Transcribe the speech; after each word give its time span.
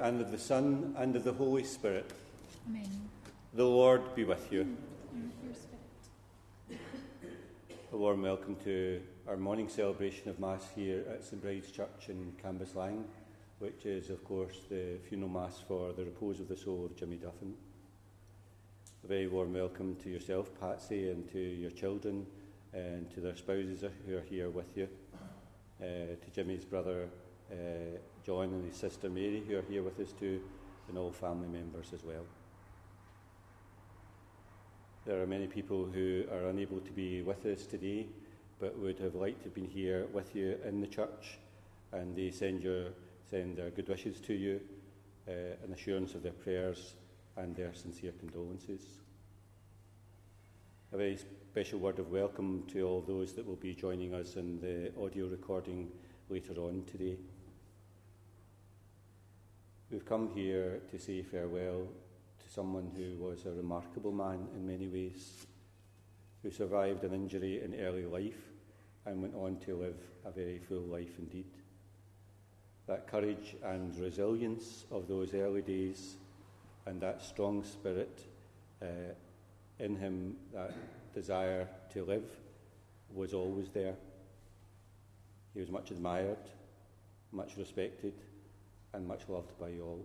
and 0.00 0.20
of 0.20 0.30
the 0.30 0.38
Son, 0.38 0.94
and 0.96 1.16
of 1.16 1.24
the 1.24 1.32
Holy 1.32 1.64
Spirit, 1.64 2.10
Amen. 2.68 2.88
the 3.54 3.64
Lord 3.64 4.14
be 4.14 4.24
with 4.24 4.52
you. 4.52 4.60
And 4.60 4.78
with 5.14 5.44
your 5.44 5.54
spirit. 5.54 6.80
A 7.92 7.96
warm 7.96 8.22
welcome 8.22 8.56
to 8.64 9.00
our 9.26 9.36
morning 9.36 9.68
celebration 9.68 10.28
of 10.28 10.38
Mass 10.38 10.68
here 10.74 11.04
at 11.10 11.24
St 11.24 11.42
Bride's 11.42 11.72
Church 11.72 12.08
in 12.08 12.32
Cambuslang, 12.42 13.04
which 13.58 13.86
is, 13.86 14.08
of 14.10 14.24
course, 14.24 14.60
the 14.70 14.98
funeral 15.08 15.30
Mass 15.30 15.60
for 15.66 15.92
the 15.92 16.04
repose 16.04 16.38
of 16.38 16.48
the 16.48 16.56
soul 16.56 16.84
of 16.84 16.96
Jimmy 16.96 17.16
Duffin. 17.16 17.54
A 19.02 19.08
very 19.08 19.26
warm 19.26 19.52
welcome 19.52 19.96
to 20.04 20.10
yourself, 20.10 20.48
Patsy, 20.60 21.10
and 21.10 21.28
to 21.32 21.40
your 21.40 21.72
children, 21.72 22.24
and 22.72 23.10
to 23.14 23.20
their 23.20 23.36
spouses 23.36 23.82
who 24.06 24.16
are 24.16 24.22
here 24.22 24.48
with 24.48 24.76
you, 24.76 24.88
uh, 25.80 25.84
to 25.84 26.30
Jimmy's 26.32 26.64
brother 26.64 27.08
uh, 27.50 27.98
John 28.24 28.44
and 28.44 28.66
his 28.66 28.76
sister 28.76 29.08
Mary, 29.08 29.42
who 29.46 29.56
are 29.56 29.62
here 29.62 29.82
with 29.82 29.98
us 30.00 30.12
too, 30.12 30.40
and 30.88 30.98
all 30.98 31.10
family 31.10 31.48
members 31.48 31.92
as 31.92 32.04
well. 32.04 32.24
There 35.06 35.22
are 35.22 35.26
many 35.26 35.46
people 35.46 35.86
who 35.86 36.24
are 36.30 36.48
unable 36.48 36.80
to 36.80 36.90
be 36.92 37.22
with 37.22 37.46
us 37.46 37.64
today, 37.66 38.06
but 38.60 38.78
would 38.78 38.98
have 38.98 39.14
liked 39.14 39.38
to 39.40 39.44
have 39.44 39.54
been 39.54 39.68
here 39.68 40.06
with 40.12 40.34
you 40.34 40.58
in 40.66 40.80
the 40.80 40.86
church, 40.86 41.38
and 41.92 42.14
they 42.14 42.30
send 42.30 42.62
your 42.62 42.90
send 43.30 43.56
their 43.56 43.70
good 43.70 43.88
wishes 43.88 44.20
to 44.20 44.34
you, 44.34 44.60
uh, 45.28 45.32
an 45.64 45.72
assurance 45.72 46.14
of 46.14 46.22
their 46.22 46.32
prayers 46.32 46.94
and 47.36 47.54
their 47.54 47.74
sincere 47.74 48.12
condolences. 48.18 48.80
A 50.92 50.96
very 50.96 51.18
special 51.50 51.78
word 51.78 51.98
of 51.98 52.10
welcome 52.10 52.64
to 52.72 52.82
all 52.82 53.02
those 53.02 53.34
that 53.34 53.46
will 53.46 53.56
be 53.56 53.74
joining 53.74 54.14
us 54.14 54.36
in 54.36 54.58
the 54.60 54.90
audio 55.02 55.26
recording 55.26 55.90
later 56.30 56.54
on 56.60 56.82
today. 56.90 57.16
We've 59.90 60.04
come 60.04 60.28
here 60.34 60.82
to 60.90 60.98
say 60.98 61.22
farewell 61.22 61.88
to 62.44 62.52
someone 62.52 62.90
who 62.94 63.24
was 63.24 63.46
a 63.46 63.52
remarkable 63.52 64.12
man 64.12 64.46
in 64.54 64.66
many 64.66 64.86
ways, 64.86 65.46
who 66.42 66.50
survived 66.50 67.04
an 67.04 67.14
injury 67.14 67.62
in 67.64 67.74
early 67.80 68.04
life 68.04 68.52
and 69.06 69.22
went 69.22 69.34
on 69.34 69.56
to 69.60 69.76
live 69.76 69.96
a 70.26 70.30
very 70.30 70.58
full 70.58 70.82
life 70.82 71.18
indeed. 71.18 71.48
That 72.86 73.06
courage 73.06 73.56
and 73.64 73.98
resilience 73.98 74.84
of 74.90 75.08
those 75.08 75.32
early 75.32 75.62
days 75.62 76.16
and 76.84 77.00
that 77.00 77.22
strong 77.22 77.64
spirit 77.64 78.26
uh, 78.82 79.14
in 79.78 79.96
him, 79.96 80.36
that 80.52 80.74
desire 81.14 81.66
to 81.94 82.04
live, 82.04 82.26
was 83.14 83.32
always 83.32 83.70
there. 83.70 83.94
He 85.54 85.60
was 85.60 85.70
much 85.70 85.90
admired, 85.92 86.36
much 87.32 87.56
respected, 87.56 88.12
and 88.92 89.06
much 89.06 89.22
loved 89.28 89.58
by 89.58 89.72
all. 89.80 90.04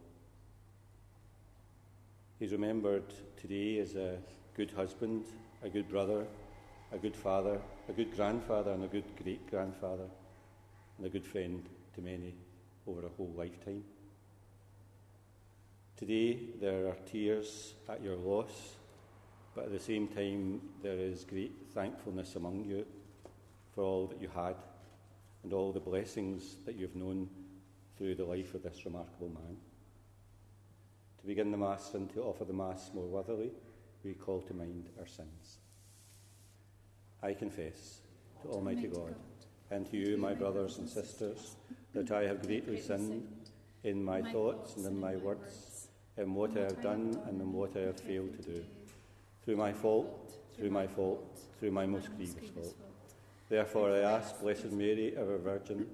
He's 2.40 2.52
remembered 2.52 3.14
today 3.38 3.80
as 3.80 3.96
a 3.96 4.18
good 4.56 4.72
husband, 4.72 5.26
a 5.64 5.70
good 5.70 5.88
brother, 5.88 6.26
a 6.92 6.98
good 6.98 7.16
father, 7.16 7.60
a 7.90 7.94
good 7.94 8.16
grandfather, 8.16 8.72
and 8.72 8.84
a 8.84 8.88
good 8.88 9.06
great 9.22 9.50
grandfather, 9.50 10.08
and 10.98 11.08
a 11.08 11.10
good 11.10 11.26
friend 11.26 11.64
to 11.96 12.02
many 12.02 12.36
over 12.88 13.06
a 13.06 13.10
whole 13.10 13.34
lifetime. 13.36 13.84
Today 15.96 16.38
there 16.60 16.88
are 16.88 16.98
tears 17.06 17.76
at 17.88 18.04
your 18.04 18.18
loss, 18.18 18.76
but 19.56 19.66
at 19.66 19.72
the 19.72 19.80
same 19.80 20.08
time 20.08 20.62
there 20.82 20.98
is 20.98 21.24
great 21.24 21.54
thankfulness 21.74 22.36
among 22.36 22.66
you 22.66 22.86
for 23.74 23.84
all 23.84 24.08
that 24.08 24.22
you 24.22 24.30
had 24.36 24.56
and 25.44 25.53
all 25.53 25.72
the 25.72 25.79
blessings 25.79 26.58
that 26.66 26.76
you've 26.76 26.96
known 26.96 27.29
through 27.97 28.16
the 28.16 28.25
life 28.25 28.53
of 28.55 28.63
this 28.63 28.85
remarkable 28.85 29.29
man. 29.29 29.57
To 31.22 31.28
begin 31.28 31.51
the 31.51 31.57
Mass 31.57 31.93
and 31.93 32.13
to 32.13 32.22
offer 32.22 32.45
the 32.45 32.53
Mass 32.53 32.91
more 32.93 33.05
worthily, 33.05 33.51
we 34.03 34.13
call 34.13 34.41
to 34.41 34.53
mind 34.53 34.90
our 34.99 35.07
sins. 35.07 35.59
I 37.22 37.34
confess 37.34 37.99
to 38.41 38.49
Almighty 38.49 38.87
God 38.87 39.16
and 39.72 39.90
to 39.90 39.97
you, 39.97 40.17
my 40.17 40.34
brothers 40.34 40.78
and 40.78 40.90
sisters, 40.90 41.55
that 41.93 42.11
I 42.11 42.23
have 42.23 42.45
greatly 42.45 42.79
sinned 42.79 43.25
in 43.84 44.03
my 44.03 44.22
thoughts 44.22 44.75
and 44.75 44.85
in 44.85 44.99
my 44.99 45.16
words, 45.16 45.87
in 46.17 46.34
what 46.34 46.57
I 46.57 46.61
have 46.61 46.81
done 46.81 47.19
and 47.28 47.41
in 47.41 47.53
what 47.53 47.75
I 47.78 47.81
have 47.81 47.99
failed 47.99 48.35
to 48.35 48.41
do, 48.41 48.66
through 49.43 49.57
my 49.57 49.72
fault, 49.72 50.34
through 50.57 50.69
my 50.69 50.87
fault, 50.87 51.40
through 51.59 51.72
my 51.72 51.85
most 51.85 52.16
grievous 52.17 52.49
fault. 52.49 52.75
Therefore, 53.49 53.91
I 53.91 53.99
ask 53.99 54.40
Blessed 54.40 54.72
Mary, 54.72 55.16
ever 55.17 55.37
Virgin, 55.37 55.87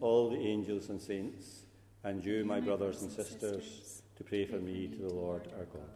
all 0.00 0.30
the 0.30 0.38
angels 0.38 0.88
and 0.88 1.00
saints, 1.00 1.64
and 2.02 2.24
you, 2.24 2.44
my 2.44 2.60
brothers 2.60 3.02
and 3.02 3.10
sisters, 3.10 4.02
to 4.16 4.24
pray 4.24 4.44
for 4.44 4.56
me 4.56 4.88
to 4.88 4.96
the 4.98 5.12
Lord 5.12 5.48
our 5.58 5.64
God. 5.64 5.90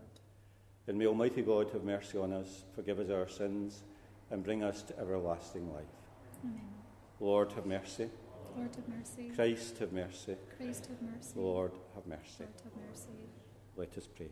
And 0.87 0.99
may 0.99 1.07
Almighty 1.07 1.43
God 1.43 1.71
have 1.73 1.85
mercy 1.85 2.19
on 2.19 2.33
us, 2.33 2.65
forgive 2.75 2.99
us 2.99 3.11
our 3.11 3.29
sins, 3.29 3.83
and 4.31 4.43
bring 4.43 4.63
us 4.63 4.83
to 4.83 4.99
everlasting 4.99 5.73
life. 5.73 5.85
Amen. 6.45 6.61
Lord, 7.21 7.53
have 7.53 7.67
mercy. 7.67 8.09
Lord 8.57 8.75
have 8.75 8.89
mercy. 8.89 9.31
Christ, 9.35 9.79
have 9.79 9.93
mercy. 9.93 10.37
Christ 10.57 10.87
have 10.87 11.03
mercy. 11.03 11.33
Lord, 11.37 11.73
have 11.95 12.07
mercy. 12.07 12.41
Lord 12.41 12.51
have 12.65 12.89
mercy. 12.89 13.09
Let 13.77 13.97
us 13.97 14.09
pray. 14.15 14.29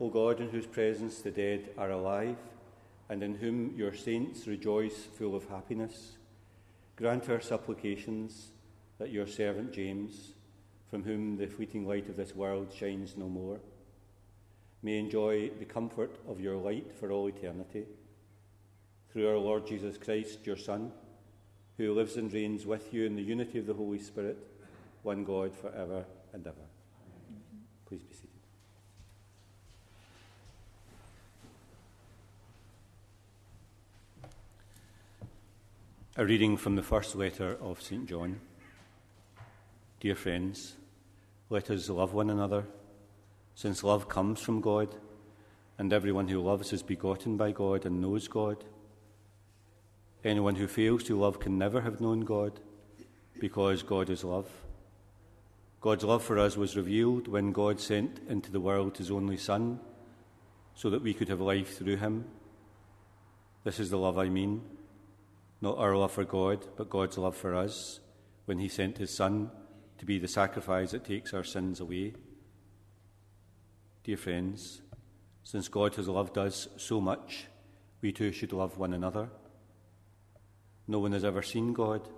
O 0.00 0.08
God, 0.08 0.40
in 0.40 0.50
whose 0.50 0.66
presence 0.66 1.20
the 1.20 1.30
dead 1.30 1.70
are 1.76 1.90
alive, 1.90 2.36
and 3.08 3.22
in 3.22 3.34
whom 3.34 3.74
your 3.76 3.94
saints 3.94 4.46
rejoice 4.46 5.06
full 5.16 5.34
of 5.34 5.48
happiness, 5.48 6.18
grant 6.96 7.28
our 7.30 7.40
supplications 7.40 8.48
that 8.98 9.10
your 9.10 9.26
servant 9.26 9.72
James, 9.72 10.34
from 10.90 11.04
whom 11.04 11.36
the 11.36 11.46
fleeting 11.46 11.86
light 11.86 12.08
of 12.08 12.16
this 12.16 12.34
world 12.34 12.72
shines 12.76 13.16
no 13.16 13.28
more, 13.28 13.60
may 14.82 14.98
enjoy 14.98 15.50
the 15.58 15.64
comfort 15.64 16.16
of 16.28 16.40
your 16.40 16.56
light 16.56 16.92
for 16.98 17.10
all 17.10 17.28
eternity. 17.28 17.84
Through 19.12 19.28
our 19.28 19.38
Lord 19.38 19.66
Jesus 19.66 19.96
Christ, 19.96 20.40
your 20.44 20.56
Son, 20.56 20.92
who 21.76 21.94
lives 21.94 22.16
and 22.16 22.32
reigns 22.32 22.66
with 22.66 22.92
you 22.92 23.06
in 23.06 23.16
the 23.16 23.22
unity 23.22 23.58
of 23.58 23.66
the 23.66 23.74
Holy 23.74 23.98
Spirit, 23.98 24.36
one 25.02 25.24
God 25.24 25.54
for 25.54 25.72
ever 25.72 26.04
and 26.32 26.46
ever. 26.46 26.56
Please 27.86 28.02
be 28.02 28.14
seated. 28.14 28.27
A 36.18 36.24
reading 36.24 36.56
from 36.56 36.74
the 36.74 36.82
first 36.82 37.14
letter 37.14 37.56
of 37.60 37.80
St. 37.80 38.08
John. 38.08 38.40
Dear 40.00 40.16
friends, 40.16 40.74
let 41.48 41.70
us 41.70 41.88
love 41.88 42.12
one 42.12 42.28
another, 42.28 42.64
since 43.54 43.84
love 43.84 44.08
comes 44.08 44.40
from 44.40 44.60
God, 44.60 44.96
and 45.78 45.92
everyone 45.92 46.26
who 46.26 46.40
loves 46.40 46.72
is 46.72 46.82
begotten 46.82 47.36
by 47.36 47.52
God 47.52 47.86
and 47.86 48.00
knows 48.00 48.26
God. 48.26 48.64
Anyone 50.24 50.56
who 50.56 50.66
fails 50.66 51.04
to 51.04 51.16
love 51.16 51.38
can 51.38 51.56
never 51.56 51.82
have 51.82 52.00
known 52.00 52.22
God, 52.22 52.58
because 53.38 53.84
God 53.84 54.10
is 54.10 54.24
love. 54.24 54.50
God's 55.80 56.02
love 56.02 56.24
for 56.24 56.40
us 56.40 56.56
was 56.56 56.76
revealed 56.76 57.28
when 57.28 57.52
God 57.52 57.78
sent 57.78 58.18
into 58.28 58.50
the 58.50 58.58
world 58.58 58.98
his 58.98 59.12
only 59.12 59.36
Son, 59.36 59.78
so 60.74 60.90
that 60.90 61.02
we 61.02 61.14
could 61.14 61.28
have 61.28 61.40
life 61.40 61.78
through 61.78 61.98
him. 61.98 62.24
This 63.62 63.78
is 63.78 63.90
the 63.90 63.98
love 63.98 64.18
I 64.18 64.28
mean 64.28 64.77
not 65.60 65.78
our 65.78 65.96
love 65.96 66.12
for 66.12 66.24
God, 66.24 66.66
but 66.76 66.90
God's 66.90 67.18
love 67.18 67.36
for 67.36 67.54
us, 67.54 68.00
when 68.44 68.58
He 68.58 68.68
sent 68.68 68.98
His 68.98 69.14
Son 69.14 69.50
to 69.98 70.04
be 70.04 70.18
the 70.18 70.28
sacrifice 70.28 70.92
that 70.92 71.04
takes 71.04 71.34
our 71.34 71.44
sins 71.44 71.80
away. 71.80 72.14
Dear 74.04 74.16
friends, 74.16 74.80
since 75.42 75.68
God 75.68 75.94
has 75.96 76.08
loved 76.08 76.38
us 76.38 76.68
so 76.76 77.00
much, 77.00 77.46
we 78.00 78.12
too 78.12 78.32
should 78.32 78.52
love 78.52 78.78
one 78.78 78.92
another. 78.92 79.28
No 80.86 81.00
one 81.00 81.12
has 81.12 81.24
ever 81.24 81.42
seen 81.42 81.72
God, 81.72 82.08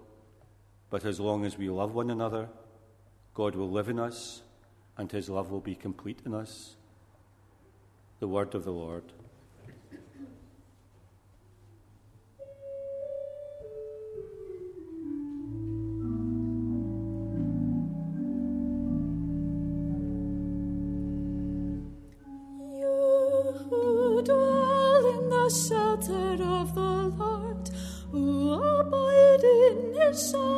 but 0.91 1.05
as 1.05 1.19
long 1.19 1.45
as 1.45 1.57
we 1.57 1.71
love 1.71 1.95
one 1.95 2.11
another, 2.11 2.49
God 3.33 3.55
will 3.55 3.71
live 3.71 3.89
in 3.89 3.99
us, 3.99 4.43
and 4.99 5.11
His 5.11 5.29
love 5.29 5.51
will 5.51 5.61
be 5.61 5.75
complete 5.75 6.21
in 6.27 6.35
us. 6.35 6.77
The 8.19 8.29
word 8.29 8.55
of 8.55 8.65
the 8.65 8.73
Lord. 8.73 9.05
In 30.11 30.50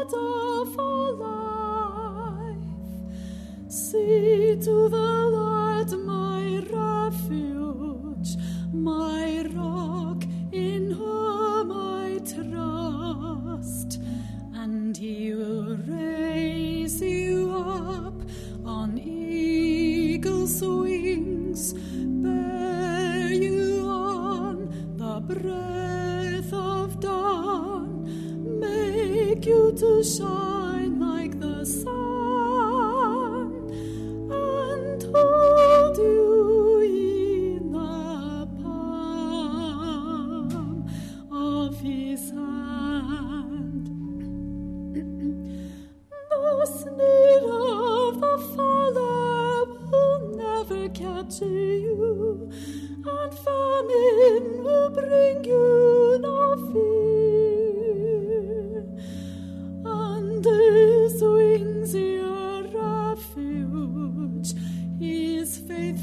his 65.54 66.02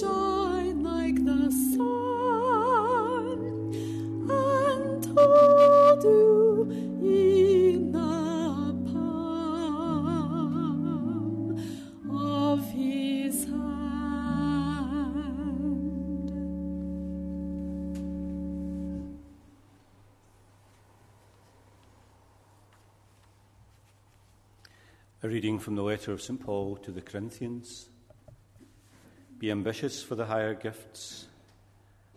shine 0.00 0.82
like 0.82 1.24
the 1.24 1.50
sun, 1.76 3.38
and 4.28 5.04
hold 5.06 6.02
you 6.02 6.68
in 7.00 7.92
the 7.92 8.82
palm 8.92 9.60
of 12.10 12.60
his 12.72 13.44
hand. 13.44 13.60
A 25.22 25.28
reading 25.28 25.58
from 25.60 25.76
the 25.76 25.82
letter 25.82 26.12
of 26.12 26.20
St. 26.20 26.40
Paul 26.40 26.76
to 26.78 26.90
the 26.90 27.00
Corinthians. 27.00 27.90
Be 29.44 29.50
ambitious 29.50 30.02
for 30.02 30.14
the 30.14 30.24
higher 30.24 30.54
gifts, 30.54 31.26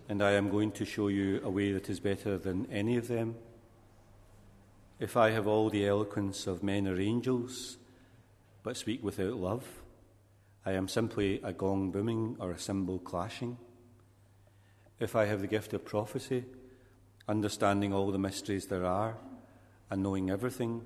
and 0.07 0.23
I 0.23 0.31
am 0.31 0.49
going 0.49 0.71
to 0.71 0.85
show 0.85 1.09
you 1.09 1.41
a 1.43 1.49
way 1.49 1.73
that 1.73 1.89
is 1.89 1.99
better 1.99 2.37
than 2.37 2.71
any 2.71 2.95
of 2.95 3.09
them. 3.09 3.35
If 4.97 5.17
I 5.17 5.31
have 5.31 5.45
all 5.45 5.69
the 5.69 5.85
eloquence 5.85 6.47
of 6.47 6.63
men 6.63 6.87
or 6.87 6.97
angels, 6.97 7.75
but 8.63 8.77
speak 8.77 9.03
without 9.03 9.35
love, 9.35 9.65
I 10.65 10.71
am 10.71 10.87
simply 10.87 11.41
a 11.43 11.51
gong 11.51 11.91
booming 11.91 12.37
or 12.39 12.51
a 12.51 12.57
cymbal 12.57 12.97
clashing. 12.97 13.57
If 14.97 15.13
I 15.13 15.25
have 15.25 15.41
the 15.41 15.47
gift 15.47 15.73
of 15.73 15.83
prophecy, 15.83 16.45
understanding 17.27 17.91
all 17.93 18.09
the 18.09 18.17
mysteries 18.17 18.67
there 18.67 18.85
are, 18.85 19.17
and 19.89 20.01
knowing 20.01 20.29
everything, 20.29 20.81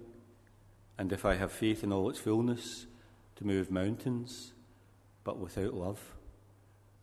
and 0.98 1.14
if 1.14 1.24
I 1.24 1.36
have 1.36 1.52
faith 1.52 1.84
in 1.84 1.94
all 1.94 2.10
its 2.10 2.18
fullness 2.18 2.88
to 3.36 3.46
move 3.46 3.70
mountains, 3.70 4.54
but 5.24 5.38
without 5.38 5.76
love, 5.76 6.02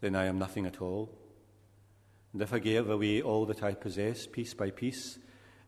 then 0.01 0.15
I 0.15 0.27
am 0.27 0.39
nothing 0.39 0.67
at 0.67 0.81
all. 0.81 1.11
And 2.33 2.43
if 2.43 2.53
I 2.53 2.59
give 2.59 2.91
away 2.91 3.23
all 3.23 3.47
that 3.47 3.63
I 3.63 3.75
possess 3.75 4.27
piece 4.27 4.55
by 4.55 4.71
piece, 4.71 5.19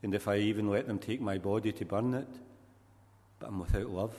and 0.03 0.15
if 0.15 0.29
I 0.29 0.37
even 0.37 0.69
let 0.69 0.87
them 0.87 0.99
take 0.99 1.21
my 1.21 1.39
body 1.39 1.73
to 1.73 1.85
burn 1.85 2.15
it, 2.15 2.29
but 3.39 3.49
I'm 3.49 3.59
without 3.59 3.91
love, 3.91 4.15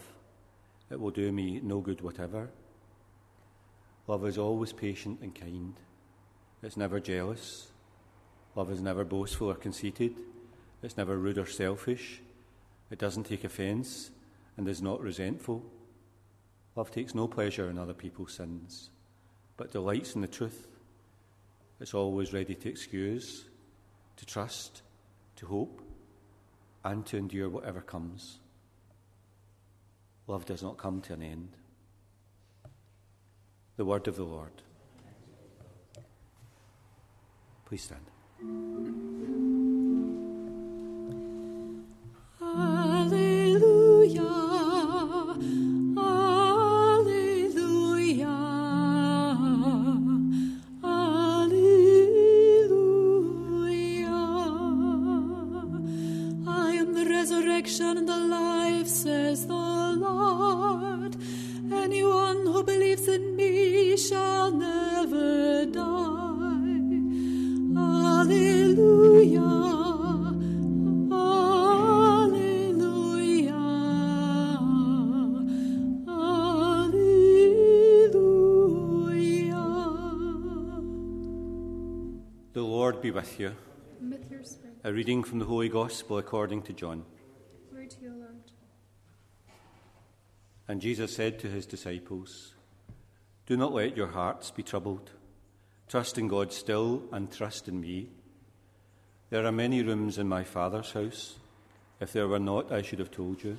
it 0.90 1.00
will 1.00 1.12
do 1.12 1.32
me 1.32 1.60
no 1.64 1.80
good 1.80 2.02
whatever. 2.02 2.50
Love 4.08 4.26
is 4.26 4.38
always 4.38 4.74
patient 4.74 5.20
and 5.22 5.34
kind. 5.34 5.76
It's 6.64 6.78
never 6.78 7.00
jealous. 7.00 7.68
Love 8.56 8.72
is 8.72 8.82
never 8.82 9.06
boastful 9.06 9.50
or 9.50 9.56
conceited. 9.56 10.16
It's 10.84 10.98
never 10.98 11.18
rude 11.18 11.38
or 11.38 11.46
selfish. 11.46 12.22
It 12.90 13.00
doesn't 13.00 13.24
take 13.24 13.44
offence 13.44 14.12
and 14.58 14.68
is 14.68 14.82
not 14.82 15.00
resentful. 15.02 15.64
Love 16.76 16.92
takes 16.92 17.16
no 17.16 17.28
pleasure 17.28 17.70
in 17.70 17.78
other 17.78 17.94
people's 17.94 18.34
sins, 18.34 18.90
but 19.62 19.70
delights 19.70 20.16
in 20.16 20.22
the 20.22 20.28
truth. 20.28 20.68
It's 21.80 21.94
always 21.94 22.34
ready 22.34 22.56
to 22.56 22.68
excuse, 22.68 23.46
to 24.18 24.26
trust, 24.26 24.82
to 25.36 25.46
hope, 25.46 25.84
and 26.84 27.06
to 27.06 27.18
endure 27.18 27.48
whatever 27.48 27.80
comes. 27.80 28.40
Love 30.26 30.46
does 30.46 30.64
not 30.64 30.80
come 30.80 31.00
to 31.02 31.14
an 31.14 31.22
end. 31.22 31.50
The 33.78 33.86
word 33.86 34.08
of 34.08 34.16
the 34.16 34.24
Lord. 34.24 34.64
Please 37.66 37.84
stand. 37.84 39.31
believes 62.64 63.08
in 63.08 63.36
me 63.36 63.98
shall 63.98 64.52
never 64.52 65.66
die. 65.66 65.82
Alleluia. 68.22 69.62
be 83.02 83.10
with 83.10 83.40
you. 83.40 83.52
With 84.00 84.32
A 84.84 84.94
reading 84.94 85.24
from 85.24 85.40
the 85.40 85.46
Holy 85.46 85.70
Gospel 85.70 86.20
according 86.20 86.62
to 86.64 86.74
John. 86.74 87.04
And 90.72 90.80
Jesus 90.80 91.14
said 91.14 91.38
to 91.40 91.50
his 91.50 91.66
disciples, 91.66 92.54
Do 93.46 93.58
not 93.58 93.74
let 93.74 93.98
your 93.98 94.08
hearts 94.08 94.52
be 94.52 94.64
troubled. 94.64 95.12
Trust 95.90 96.18
in 96.18 96.30
God 96.30 96.54
still 96.54 97.04
and 97.12 97.30
trust 97.30 97.68
in 97.68 97.82
me. 97.82 98.08
There 99.32 99.46
are 99.46 99.52
many 99.52 99.84
rooms 99.84 100.18
in 100.18 100.30
my 100.30 100.46
Father's 100.46 100.94
house. 100.94 101.36
If 102.00 102.14
there 102.14 102.30
were 102.30 102.40
not, 102.40 102.72
I 102.72 102.84
should 102.84 103.00
have 103.00 103.12
told 103.12 103.44
you. 103.44 103.58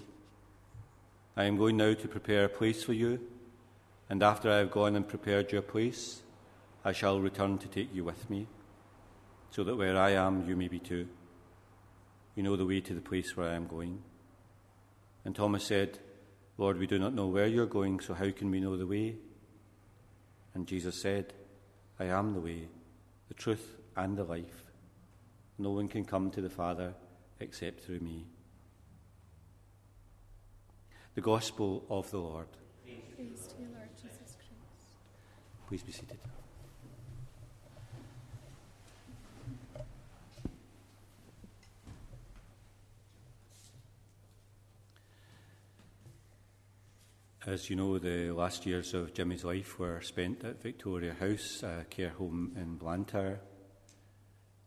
I 1.36 1.44
am 1.44 1.58
going 1.58 1.76
now 1.76 1.92
to 1.92 2.08
prepare 2.08 2.46
a 2.46 2.48
place 2.48 2.82
for 2.82 2.94
you, 2.94 3.20
and 4.08 4.22
after 4.22 4.50
I 4.50 4.56
have 4.56 4.70
gone 4.70 4.96
and 4.96 5.06
prepared 5.06 5.52
your 5.52 5.60
place, 5.60 6.22
I 6.82 6.92
shall 6.92 7.20
return 7.20 7.58
to 7.58 7.68
take 7.68 7.94
you 7.94 8.04
with 8.04 8.30
me, 8.30 8.46
so 9.50 9.64
that 9.64 9.76
where 9.76 9.98
I 9.98 10.12
am, 10.12 10.48
you 10.48 10.56
may 10.56 10.68
be 10.68 10.78
too. 10.78 11.06
You 12.36 12.42
know 12.42 12.56
the 12.56 12.64
way 12.64 12.80
to 12.80 12.94
the 12.94 13.02
place 13.02 13.36
where 13.36 13.50
I 13.50 13.54
am 13.56 13.66
going. 13.66 14.02
And 15.26 15.36
Thomas 15.36 15.66
said, 15.66 15.98
Lord, 16.58 16.78
we 16.78 16.86
do 16.86 16.98
not 16.98 17.14
know 17.14 17.26
where 17.26 17.46
you're 17.46 17.66
going, 17.66 18.00
so 18.00 18.14
how 18.14 18.30
can 18.30 18.50
we 18.50 18.60
know 18.60 18.76
the 18.76 18.86
way? 18.86 19.16
And 20.54 20.66
Jesus 20.66 21.00
said, 21.00 21.32
I 21.98 22.04
am 22.04 22.34
the 22.34 22.40
way, 22.40 22.68
the 23.28 23.34
truth, 23.34 23.76
and 23.96 24.16
the 24.16 24.24
life. 24.24 24.64
No 25.58 25.70
one 25.70 25.88
can 25.88 26.04
come 26.04 26.30
to 26.30 26.40
the 26.40 26.50
Father 26.50 26.94
except 27.40 27.80
through 27.80 28.00
me. 28.00 28.26
The 31.14 31.20
Gospel 31.20 31.84
of 31.88 32.10
the 32.10 32.18
Lord. 32.18 32.48
Praise 32.84 33.46
to 33.48 33.62
you, 33.62 33.68
Lord 33.74 33.88
Jesus 33.96 34.36
Christ. 34.36 34.96
Please 35.68 35.82
be 35.82 35.92
seated. 35.92 36.18
As 47.44 47.68
you 47.68 47.74
know, 47.74 47.98
the 47.98 48.30
last 48.30 48.66
years 48.66 48.94
of 48.94 49.14
Jimmy's 49.14 49.42
life 49.42 49.76
were 49.76 50.00
spent 50.00 50.44
at 50.44 50.62
Victoria 50.62 51.12
House, 51.12 51.64
a 51.64 51.84
care 51.90 52.10
home 52.10 52.52
in 52.54 52.76
Blantyre. 52.76 53.40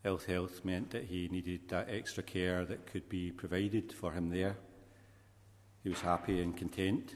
Health 0.03 0.25
health 0.25 0.65
meant 0.65 0.89
that 0.89 1.05
he 1.05 1.29
needed 1.29 1.69
that 1.69 1.87
extra 1.89 2.21
care 2.21 2.65
that 2.65 2.85
could 2.85 3.07
be 3.07 3.31
provided 3.31 3.93
for 3.93 4.11
him 4.11 4.29
there. 4.29 4.57
He 5.83 5.89
was 5.89 6.01
happy 6.01 6.41
and 6.41 6.57
content, 6.57 7.15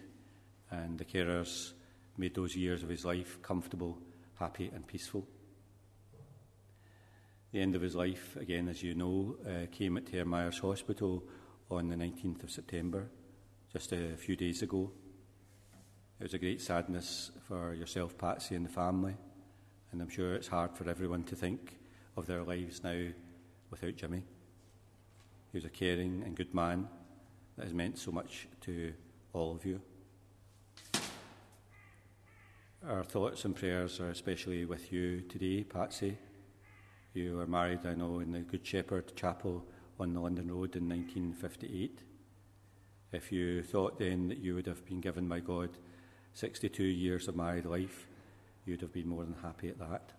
and 0.72 0.98
the 0.98 1.04
carers 1.04 1.74
made 2.18 2.36
those 2.36 2.56
years 2.56 2.82
of 2.82 2.88
his 2.88 3.04
life 3.04 3.42
comfortable, 3.42 3.98
happy, 4.36 4.72
and 4.74 4.88
peaceful. 4.88 5.28
The 7.52 7.60
end 7.60 7.76
of 7.76 7.82
his 7.82 7.96
life, 7.96 8.38
again, 8.38 8.70
as 8.70 8.82
you 8.82 8.96
know, 8.96 9.36
uh, 9.46 9.66
came 9.70 9.98
at 9.98 10.26
Myers 10.26 10.60
Hospital 10.60 11.22
on 11.70 11.90
the 11.90 11.98
19th 11.98 12.44
of 12.44 12.50
September, 12.50 13.10
just 13.74 13.92
a 13.92 14.16
few 14.16 14.38
days 14.38 14.62
ago. 14.62 14.94
It 16.20 16.24
was 16.24 16.34
a 16.34 16.38
great 16.38 16.60
sadness 16.60 17.32
for 17.48 17.74
yourself, 17.74 18.18
Patsy, 18.18 18.56
and 18.56 18.66
the 18.66 18.70
family, 18.70 19.16
and 19.94 20.02
I'm 20.02 20.10
sure 20.10 20.34
it's 20.34 20.50
hard 20.50 20.76
for 20.76 20.90
everyone 20.90 21.24
to 21.24 21.36
think 21.36 21.80
of 22.18 22.26
their 22.26 22.44
lives 22.44 22.84
now 22.84 23.06
without 23.72 23.96
Jimmy. 23.96 24.26
He 25.54 25.58
was 25.58 25.64
a 25.64 25.70
caring 25.70 26.24
and 26.26 26.36
good 26.36 26.54
man 26.54 26.90
that 27.56 27.64
has 27.64 27.74
meant 27.74 27.98
so 27.98 28.12
much 28.12 28.50
to 28.62 28.92
all 29.32 29.56
of 29.56 29.66
you. 29.66 29.80
Our 32.86 33.06
thoughts 33.06 33.46
and 33.46 33.56
prayers 33.56 34.02
are 34.02 34.10
especially 34.10 34.66
with 34.66 34.92
you 34.92 35.22
today, 35.22 35.64
Patsy. 35.64 36.18
You 37.14 37.38
were 37.38 37.48
married, 37.48 37.86
I 37.86 37.94
know, 37.94 38.20
in 38.20 38.34
the 38.34 38.42
Good 38.42 38.68
Shepherd 38.68 39.16
Chapel 39.16 39.66
on 39.98 40.14
the 40.14 40.20
London 40.20 40.50
Road 40.50 40.76
in 40.76 40.90
1958. 40.90 42.02
If 43.14 43.32
you 43.32 43.64
thought 43.64 43.98
then 43.98 44.28
that 44.28 44.40
you 44.40 44.56
would 44.56 44.68
have 44.68 44.86
been 44.86 45.00
given 45.00 45.30
by 45.30 45.40
God 45.40 45.70
62 46.34 46.84
years 46.84 47.28
of 47.28 47.36
married 47.36 47.66
life, 47.66 48.08
you'd 48.66 48.82
have 48.82 48.94
been 48.94 49.08
more 49.08 49.24
than 49.24 49.36
happy 49.42 49.70
at 49.70 49.80
that. 49.80 50.12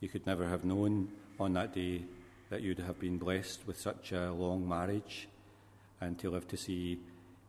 You 0.00 0.08
could 0.08 0.26
never 0.26 0.48
have 0.48 0.64
known 0.64 1.08
on 1.38 1.52
that 1.52 1.74
day 1.74 2.04
that 2.48 2.62
you'd 2.62 2.78
have 2.78 2.98
been 2.98 3.18
blessed 3.18 3.66
with 3.66 3.78
such 3.78 4.12
a 4.12 4.32
long 4.32 4.68
marriage 4.68 5.28
and 6.00 6.18
to 6.18 6.30
live 6.30 6.48
to 6.48 6.56
see 6.56 6.98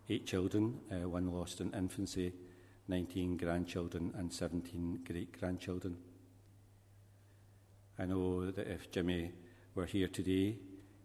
eight 0.09 0.25
children, 0.25 0.79
uh, 0.91 1.07
one 1.07 1.31
lost 1.31 1.61
in 1.61 1.73
infancy, 1.73 2.33
19 2.87 3.37
grandchildren, 3.37 4.13
and 4.17 4.31
17 4.31 4.99
great 5.07 5.39
grandchildren. 5.39 5.97
I 7.97 8.05
know 8.05 8.51
that 8.51 8.67
if 8.67 8.91
Jimmy 8.91 9.31
were 9.73 9.85
here 9.85 10.07
today, 10.07 10.57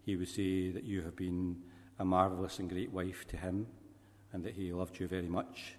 he 0.05 0.15
would 0.15 0.27
say 0.27 0.71
that 0.71 0.83
you 0.83 1.01
have 1.03 1.15
been 1.15 1.61
a 1.99 2.05
marvellous 2.05 2.59
and 2.59 2.69
great 2.69 2.91
wife 2.91 3.25
to 3.29 3.37
him 3.37 3.67
and 4.33 4.43
that 4.43 4.53
he 4.53 4.73
loved 4.73 4.99
you 4.99 5.07
very 5.07 5.27
much. 5.27 5.76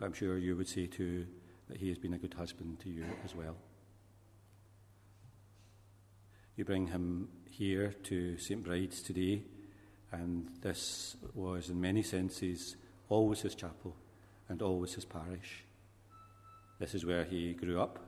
But 0.00 0.06
I'm 0.06 0.12
sure 0.14 0.38
you 0.38 0.56
would 0.56 0.66
say 0.66 0.86
too 0.86 1.26
that 1.68 1.76
he 1.76 1.90
has 1.90 1.98
been 1.98 2.14
a 2.14 2.18
good 2.18 2.32
husband 2.32 2.80
to 2.80 2.88
you 2.88 3.04
as 3.22 3.36
well. 3.36 3.56
You 6.56 6.64
bring 6.64 6.86
him 6.86 7.28
here 7.50 7.94
to 8.04 8.38
St. 8.38 8.64
Bride's 8.64 9.02
today, 9.02 9.42
and 10.10 10.48
this 10.62 11.16
was, 11.34 11.68
in 11.68 11.78
many 11.78 12.02
senses, 12.02 12.76
always 13.10 13.42
his 13.42 13.54
chapel 13.54 13.94
and 14.48 14.62
always 14.62 14.94
his 14.94 15.04
parish. 15.04 15.64
This 16.78 16.94
is 16.94 17.04
where 17.04 17.24
he 17.24 17.52
grew 17.52 17.78
up 17.78 17.98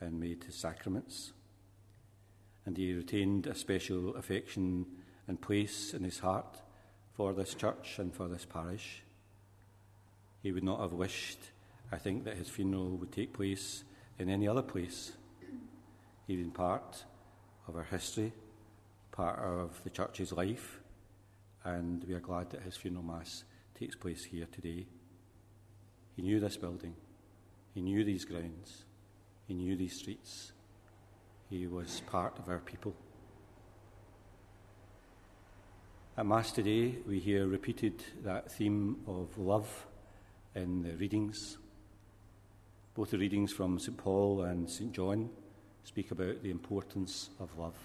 and 0.00 0.18
made 0.18 0.42
his 0.44 0.54
sacraments. 0.54 1.34
And 2.64 2.78
he 2.78 2.94
retained 2.94 3.46
a 3.46 3.54
special 3.54 4.16
affection 4.16 4.86
and 5.28 5.38
place 5.38 5.92
in 5.92 6.02
his 6.02 6.20
heart 6.20 6.62
for 7.12 7.34
this 7.34 7.54
church 7.54 7.98
and 7.98 8.14
for 8.14 8.26
this 8.26 8.46
parish. 8.46 9.02
He 10.46 10.52
would 10.52 10.62
not 10.62 10.78
have 10.78 10.92
wished, 10.92 11.40
I 11.90 11.96
think, 11.96 12.22
that 12.22 12.36
his 12.36 12.48
funeral 12.48 12.90
would 12.98 13.10
take 13.10 13.32
place 13.32 13.82
in 14.16 14.30
any 14.30 14.46
other 14.46 14.62
place. 14.62 15.10
He'd 16.28 16.36
been 16.36 16.52
part 16.52 17.02
of 17.66 17.74
our 17.74 17.82
history, 17.82 18.32
part 19.10 19.40
of 19.40 19.82
the 19.82 19.90
church's 19.90 20.30
life, 20.30 20.78
and 21.64 22.04
we 22.06 22.14
are 22.14 22.20
glad 22.20 22.50
that 22.50 22.62
his 22.62 22.76
funeral 22.76 23.02
mass 23.02 23.42
takes 23.76 23.96
place 23.96 24.22
here 24.22 24.46
today. 24.52 24.86
He 26.14 26.22
knew 26.22 26.38
this 26.38 26.56
building, 26.56 26.94
he 27.74 27.80
knew 27.80 28.04
these 28.04 28.24
grounds, 28.24 28.84
he 29.48 29.54
knew 29.54 29.74
these 29.74 29.96
streets. 29.96 30.52
He 31.50 31.66
was 31.66 32.02
part 32.06 32.38
of 32.38 32.48
our 32.48 32.60
people. 32.60 32.94
At 36.16 36.24
Mass 36.24 36.52
today, 36.52 36.98
we 37.04 37.18
hear 37.18 37.48
repeated 37.48 38.04
that 38.22 38.52
theme 38.52 38.98
of 39.08 39.36
love 39.38 39.86
in 40.56 40.82
the 40.82 40.96
readings. 40.96 41.58
Both 42.94 43.10
the 43.10 43.18
readings 43.18 43.52
from 43.52 43.78
St. 43.78 43.96
Paul 43.96 44.42
and 44.42 44.68
St. 44.68 44.90
John 44.90 45.28
speak 45.84 46.10
about 46.10 46.42
the 46.42 46.50
importance 46.50 47.28
of 47.38 47.56
love. 47.58 47.76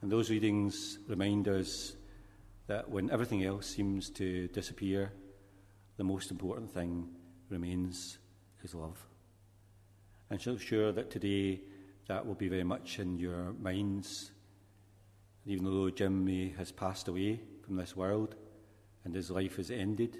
And 0.00 0.10
those 0.10 0.30
readings 0.30 0.98
remind 1.08 1.48
us 1.48 1.96
that 2.68 2.88
when 2.88 3.10
everything 3.10 3.44
else 3.44 3.66
seems 3.66 4.10
to 4.10 4.46
disappear, 4.48 5.12
the 5.96 6.04
most 6.04 6.30
important 6.30 6.72
thing 6.72 7.08
remains 7.48 8.18
is 8.62 8.74
love. 8.74 9.04
And 10.30 10.40
I'm 10.46 10.58
sure 10.58 10.92
that 10.92 11.10
today 11.10 11.62
that 12.06 12.24
will 12.24 12.34
be 12.34 12.48
very 12.48 12.64
much 12.64 13.00
in 13.00 13.18
your 13.18 13.54
minds. 13.54 14.30
Even 15.46 15.64
though 15.64 15.90
Jimmy 15.90 16.54
has 16.56 16.70
passed 16.70 17.08
away 17.08 17.40
from 17.64 17.74
this 17.76 17.96
world 17.96 18.36
and 19.04 19.14
his 19.14 19.30
life 19.30 19.58
is 19.58 19.72
ended, 19.72 20.18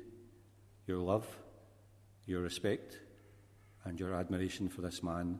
your 0.86 0.98
love, 0.98 1.26
your 2.26 2.40
respect, 2.40 2.98
and 3.84 3.98
your 3.98 4.14
admiration 4.14 4.68
for 4.68 4.82
this 4.82 5.02
man 5.02 5.38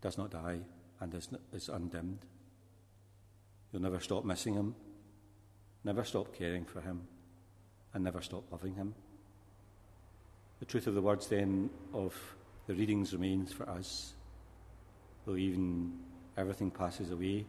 does 0.00 0.18
not 0.18 0.30
die 0.30 0.60
and 1.00 1.14
is, 1.14 1.28
is 1.52 1.68
undimmed. 1.68 2.24
You'll 3.72 3.82
never 3.82 4.00
stop 4.00 4.24
missing 4.24 4.54
him, 4.54 4.74
never 5.84 6.04
stop 6.04 6.34
caring 6.34 6.64
for 6.64 6.80
him, 6.80 7.02
and 7.94 8.04
never 8.04 8.22
stop 8.22 8.50
loving 8.50 8.74
him. 8.74 8.94
The 10.60 10.66
truth 10.66 10.86
of 10.86 10.94
the 10.94 11.02
words, 11.02 11.28
then, 11.28 11.70
of 11.92 12.14
the 12.66 12.74
readings 12.74 13.12
remains 13.12 13.52
for 13.52 13.68
us. 13.68 14.14
Though 15.24 15.36
even 15.36 15.92
everything 16.36 16.70
passes 16.70 17.10
away, 17.10 17.46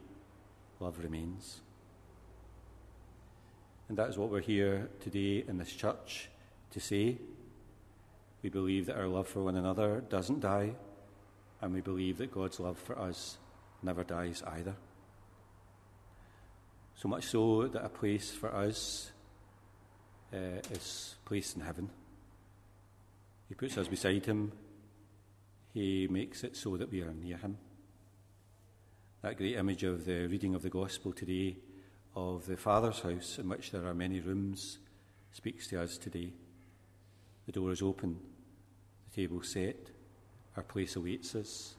love 0.80 1.00
remains. 1.00 1.62
And 3.88 3.98
that 3.98 4.10
is 4.10 4.18
what 4.18 4.30
we're 4.30 4.42
here 4.42 4.90
today 5.00 5.44
in 5.48 5.58
this 5.58 5.72
church 5.72 6.30
to 6.72 6.80
say. 6.80 7.18
We 8.42 8.50
believe 8.50 8.86
that 8.86 8.98
our 8.98 9.08
love 9.08 9.28
for 9.28 9.44
one 9.44 9.56
another 9.56 10.02
doesn't 10.10 10.40
die, 10.40 10.76
and 11.62 11.74
we 11.74 11.82
believe 11.82 12.18
that 12.20 12.32
God's 12.32 12.60
love 12.60 12.78
for 12.78 12.98
us 12.98 13.38
never 13.84 14.04
dies 14.04 14.44
either. 14.46 14.76
So 16.96 17.08
much 17.08 17.26
so 17.26 17.68
that 17.68 17.84
a 17.84 17.90
place 17.90 18.32
for 18.32 18.54
us 18.54 19.12
uh, 20.34 20.62
is 20.72 21.16
placed 21.26 21.56
in 21.56 21.62
heaven. 21.62 21.90
He 23.48 23.56
puts 23.56 23.78
us 23.78 23.88
beside 23.88 24.26
Him, 24.26 24.52
He 25.74 26.08
makes 26.10 26.44
it 26.44 26.56
so 26.56 26.78
that 26.78 26.92
we 26.92 27.02
are 27.02 27.14
near 27.14 27.38
Him. 27.38 27.58
that 29.22 29.38
great 29.38 29.56
image 29.56 29.84
of 29.84 30.06
the 30.06 30.28
reading 30.28 30.56
of 30.56 30.62
the 30.62 30.70
Gospel 30.70 31.12
today 31.14 31.58
of 32.16 32.46
the 32.46 32.58
Father's 32.58 33.00
house, 33.00 33.38
in 33.40 33.50
which 33.50 33.72
there 33.72 33.86
are 33.86 33.94
many 33.94 34.20
rooms, 34.20 34.80
speaks 35.32 35.68
to 35.68 35.82
us 35.82 35.98
today. 35.98 36.34
The 37.50 37.54
door 37.54 37.72
is 37.72 37.82
open, 37.82 38.20
the 39.10 39.22
table 39.24 39.42
set, 39.42 39.90
our 40.56 40.62
place 40.62 40.96
awaits 40.96 41.34
us. 41.34 41.74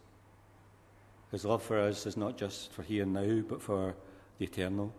His 1.31 1.45
love 1.45 1.63
for 1.63 1.79
us 1.79 2.07
is 2.07 2.17
not 2.17 2.37
just 2.37 2.73
for 2.73 2.83
here 2.83 3.05
and 3.05 3.13
now, 3.13 3.45
but 3.49 3.63
for 3.63 3.95
the 4.39 4.47
eternal. 4.47 4.93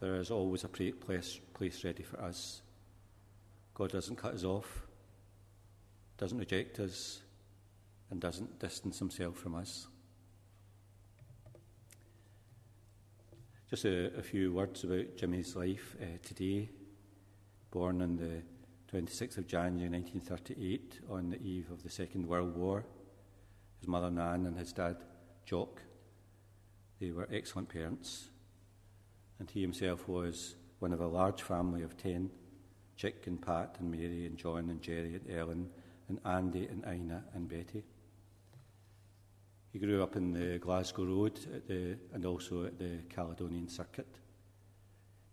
There 0.00 0.14
is 0.14 0.30
always 0.30 0.64
a 0.64 0.68
place, 0.68 1.40
place 1.52 1.84
ready 1.84 2.02
for 2.02 2.18
us. 2.22 2.62
God 3.74 3.92
doesn't 3.92 4.16
cut 4.16 4.32
us 4.32 4.44
off, 4.44 4.86
doesn't 6.16 6.38
reject 6.38 6.80
us, 6.80 7.20
and 8.10 8.18
doesn't 8.18 8.58
distance 8.58 8.98
himself 8.98 9.36
from 9.36 9.56
us. 9.56 9.88
Just 13.68 13.84
a, 13.84 14.16
a 14.16 14.22
few 14.22 14.54
words 14.54 14.84
about 14.84 15.18
Jimmy's 15.18 15.54
life 15.54 15.96
uh, 16.00 16.16
today. 16.22 16.70
Born 17.70 18.00
on 18.00 18.16
the 18.16 18.40
26th 18.96 19.36
of 19.36 19.46
January 19.46 19.90
1938 19.90 21.00
on 21.10 21.28
the 21.28 21.42
eve 21.42 21.70
of 21.70 21.82
the 21.82 21.90
Second 21.90 22.26
World 22.26 22.56
War. 22.56 22.82
His 23.78 23.86
mother 23.86 24.10
Nan 24.10 24.46
and 24.46 24.56
his 24.56 24.72
dad 24.72 24.96
Jock. 25.44 25.82
They 26.98 27.10
were 27.10 27.28
excellent 27.30 27.68
parents, 27.68 28.30
and 29.38 29.50
he 29.50 29.60
himself 29.60 30.08
was 30.08 30.54
one 30.78 30.94
of 30.94 31.00
a 31.02 31.06
large 31.06 31.42
family 31.42 31.82
of 31.82 31.98
ten 31.98 32.30
Chick 32.96 33.26
and 33.26 33.38
Pat 33.38 33.76
and 33.80 33.90
Mary 33.90 34.24
and 34.24 34.38
John 34.38 34.70
and 34.70 34.80
Jerry 34.80 35.14
and 35.16 35.30
Ellen 35.30 35.68
and 36.08 36.18
Andy 36.24 36.66
and 36.66 36.82
Ina 36.86 37.22
and 37.34 37.46
Betty. 37.46 37.84
He 39.74 39.78
grew 39.78 40.02
up 40.02 40.16
in 40.16 40.32
the 40.32 40.56
Glasgow 40.56 41.04
Road 41.04 41.38
the, 41.68 41.98
and 42.14 42.24
also 42.24 42.64
at 42.64 42.78
the 42.78 43.00
Caledonian 43.10 43.68
Circuit. 43.68 44.16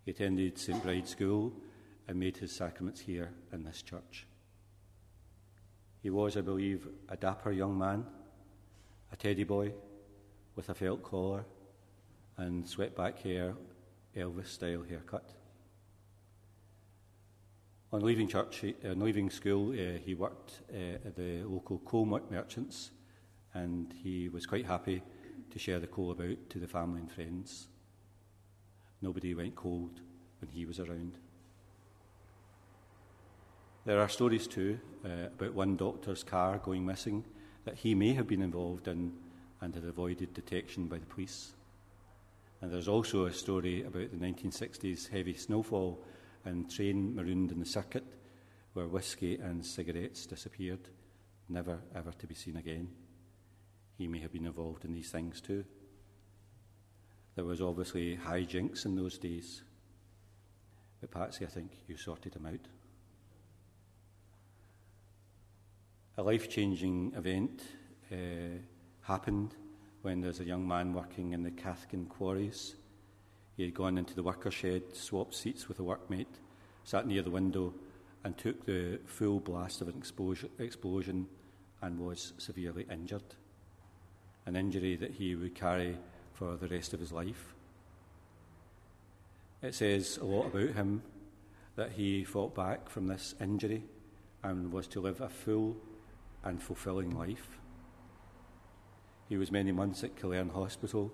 He 0.04 0.12
attended 0.12 0.58
St 0.58 0.84
Bride's 0.84 1.12
School 1.12 1.54
and 2.08 2.20
made 2.20 2.38
his 2.38 2.52
sacraments 2.52 3.00
here 3.00 3.32
in 3.52 3.64
this 3.64 3.82
church. 3.82 4.28
He 6.02 6.10
was, 6.10 6.36
I 6.36 6.42
believe, 6.42 6.88
a 7.08 7.16
dapper 7.16 7.52
young 7.52 7.78
man, 7.78 8.06
a 9.12 9.16
teddy 9.16 9.46
boy 9.46 9.72
with 10.56 10.70
a 10.70 10.74
felt 10.74 11.02
collar 11.02 11.46
and 12.38 12.68
swept 12.68 12.96
back 12.96 13.20
hair, 13.20 13.54
Elvis 14.16 14.48
style 14.48 14.84
haircut. 14.88 15.34
On 17.94 18.02
leaving 18.02 18.28
church, 18.28 18.66
on 18.84 19.00
leaving 19.00 19.30
school, 19.30 19.72
uh, 19.72 19.98
he 20.04 20.16
worked 20.16 20.62
uh, 20.74 21.08
at 21.08 21.16
the 21.16 21.44
local 21.44 21.78
coal 21.86 22.06
merchants 22.06 22.92
and 23.54 23.94
he 24.04 24.30
was 24.30 24.46
quite 24.46 24.66
happy 24.66 25.02
to 25.52 25.60
share 25.60 25.80
the 25.80 25.88
coal 25.88 26.12
about 26.12 26.50
to 26.50 26.60
the 26.60 26.68
family 26.68 27.00
and 27.00 27.12
friends. 27.12 27.68
Nobody 29.02 29.36
went 29.36 29.56
cold 29.56 30.02
when 30.42 30.50
he 30.50 30.66
was 30.66 30.80
around. 30.80 31.20
There 33.86 34.00
are 34.00 34.10
stories 34.10 34.48
too 34.48 34.80
uh, 35.06 35.28
about 35.38 35.54
one 35.54 35.76
doctor's 35.76 36.24
car 36.24 36.58
going 36.58 36.86
missing 36.86 37.26
that 37.66 37.76
he 37.76 37.96
may 37.96 38.14
have 38.14 38.28
been 38.28 38.42
involved 38.42 38.88
in 38.88 39.14
and 39.62 39.74
had 39.76 39.84
avoided 39.86 40.34
detection 40.34 40.88
by 40.88 40.98
the 40.98 41.06
police. 41.06 41.54
And 42.62 42.72
there's 42.72 42.88
also 42.88 43.26
a 43.26 43.34
story 43.34 43.84
about 43.84 44.12
the 44.12 44.18
1960s 44.18 45.10
heavy 45.10 45.34
snowfall 45.34 46.04
and 46.46 46.70
train 46.70 47.16
marooned 47.16 47.52
in 47.52 47.60
the 47.60 47.66
circuit 47.66 48.06
where 48.74 48.88
whisky 48.88 49.36
and 49.36 49.66
cigarettes 49.66 50.26
disappeared, 50.26 50.90
never 51.50 51.80
ever 51.96 52.12
to 52.12 52.28
be 52.28 52.36
seen 52.36 52.58
again 52.58 52.90
he 53.98 54.08
may 54.08 54.20
have 54.20 54.34
been 54.34 54.46
involved 54.46 54.86
in 54.86 54.94
these 54.94 55.10
things 55.10 55.40
too. 55.40 55.64
There 57.36 57.46
was 57.46 57.62
obviously 57.62 58.16
high 58.16 58.44
jinks 58.44 58.86
in 58.86 58.96
those 58.96 59.18
days. 59.18 59.64
But 61.02 61.12
Patsy, 61.12 61.46
I 61.46 61.50
think 61.50 61.72
you 61.88 61.98
sorted 61.98 62.36
him 62.36 62.46
out. 62.46 62.68
A 66.18 66.24
life 66.24 66.50
changing 66.50 67.14
event 67.16 67.64
uh, 68.12 68.16
happened 69.02 69.56
when 70.04 70.22
there 70.22 70.28
was 70.28 70.40
a 70.40 70.46
young 70.46 70.68
man 70.68 70.94
working 70.94 71.34
in 71.34 71.44
the 71.44 71.52
Cathkin 71.52 72.06
quarries. 72.06 72.76
He 73.58 73.64
had 73.64 73.74
gone 73.74 73.98
into 73.98 74.14
the 74.14 74.24
worker 74.24 74.52
shed, 74.52 74.96
swapped 74.96 75.34
seats 75.34 75.68
with 75.68 75.80
a 75.80 75.84
workmate, 75.84 76.40
sat 76.84 77.08
near 77.08 77.22
the 77.22 77.32
window, 77.32 77.74
and 78.24 78.38
took 78.38 78.66
the 78.66 79.00
full 79.06 79.40
blast 79.40 79.82
of 79.82 79.88
an 79.88 80.02
explosion 80.60 81.28
and 81.82 82.00
was 82.00 82.34
severely 82.38 82.86
injured 82.92 83.36
an 84.46 84.56
injury 84.56 84.96
that 84.96 85.12
he 85.12 85.36
would 85.36 85.56
carry 85.56 85.98
for 86.34 86.56
the 86.58 86.68
rest 86.68 86.94
of 86.94 87.00
his 87.00 87.12
life. 87.12 87.54
It 89.62 89.74
says 89.74 90.18
a 90.18 90.26
lot 90.26 90.48
about 90.48 90.76
him 90.76 91.02
that 91.76 91.94
he 91.94 92.24
fought 92.24 92.54
back 92.54 92.90
from 92.90 93.08
this 93.08 93.36
injury 93.40 93.84
and 94.44 94.72
was 94.72 94.88
to 94.88 95.00
live 95.00 95.22
a 95.22 95.30
full 95.30 95.78
and 96.44 96.62
fulfilling 96.62 97.18
life. 97.18 97.60
He 99.30 99.38
was 99.38 99.52
many 99.52 99.72
months 99.72 100.04
at 100.04 100.16
Killearn 100.16 100.52
Hospital 100.52 101.12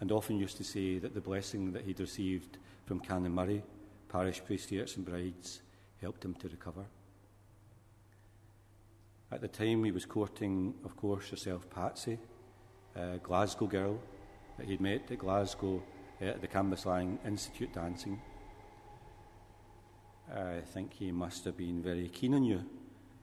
and 0.00 0.12
often 0.12 0.38
used 0.38 0.56
to 0.58 0.64
say 0.64 0.98
that 0.98 1.14
the 1.14 1.20
blessing 1.20 1.72
that 1.72 1.84
he'd 1.84 2.00
received 2.00 2.58
from 2.86 3.00
Canon 3.00 3.32
Murray, 3.32 3.62
parish 4.08 4.44
priest 4.44 4.70
here 4.70 4.82
at 4.82 4.90
St 4.90 5.04
Bride's, 5.04 5.62
helped 6.00 6.24
him 6.24 6.34
to 6.34 6.48
recover. 6.48 6.84
At 9.30 9.40
the 9.40 9.48
time, 9.48 9.84
he 9.84 9.90
was 9.90 10.06
courting, 10.06 10.74
of 10.84 10.96
course, 10.96 11.30
yourself, 11.30 11.68
Patsy, 11.68 12.18
a 12.96 13.18
Glasgow 13.18 13.66
girl 13.66 14.00
that 14.56 14.66
he'd 14.66 14.80
met 14.80 15.10
at 15.10 15.18
Glasgow 15.18 15.82
uh, 16.20 16.24
at 16.24 16.40
the 16.40 16.48
Cambuslang 16.48 17.18
Institute 17.26 17.72
dancing. 17.72 18.20
I 20.34 20.60
think 20.60 20.92
he 20.94 21.12
must 21.12 21.44
have 21.44 21.56
been 21.56 21.82
very 21.82 22.08
keen 22.08 22.34
on 22.34 22.44
you 22.44 22.64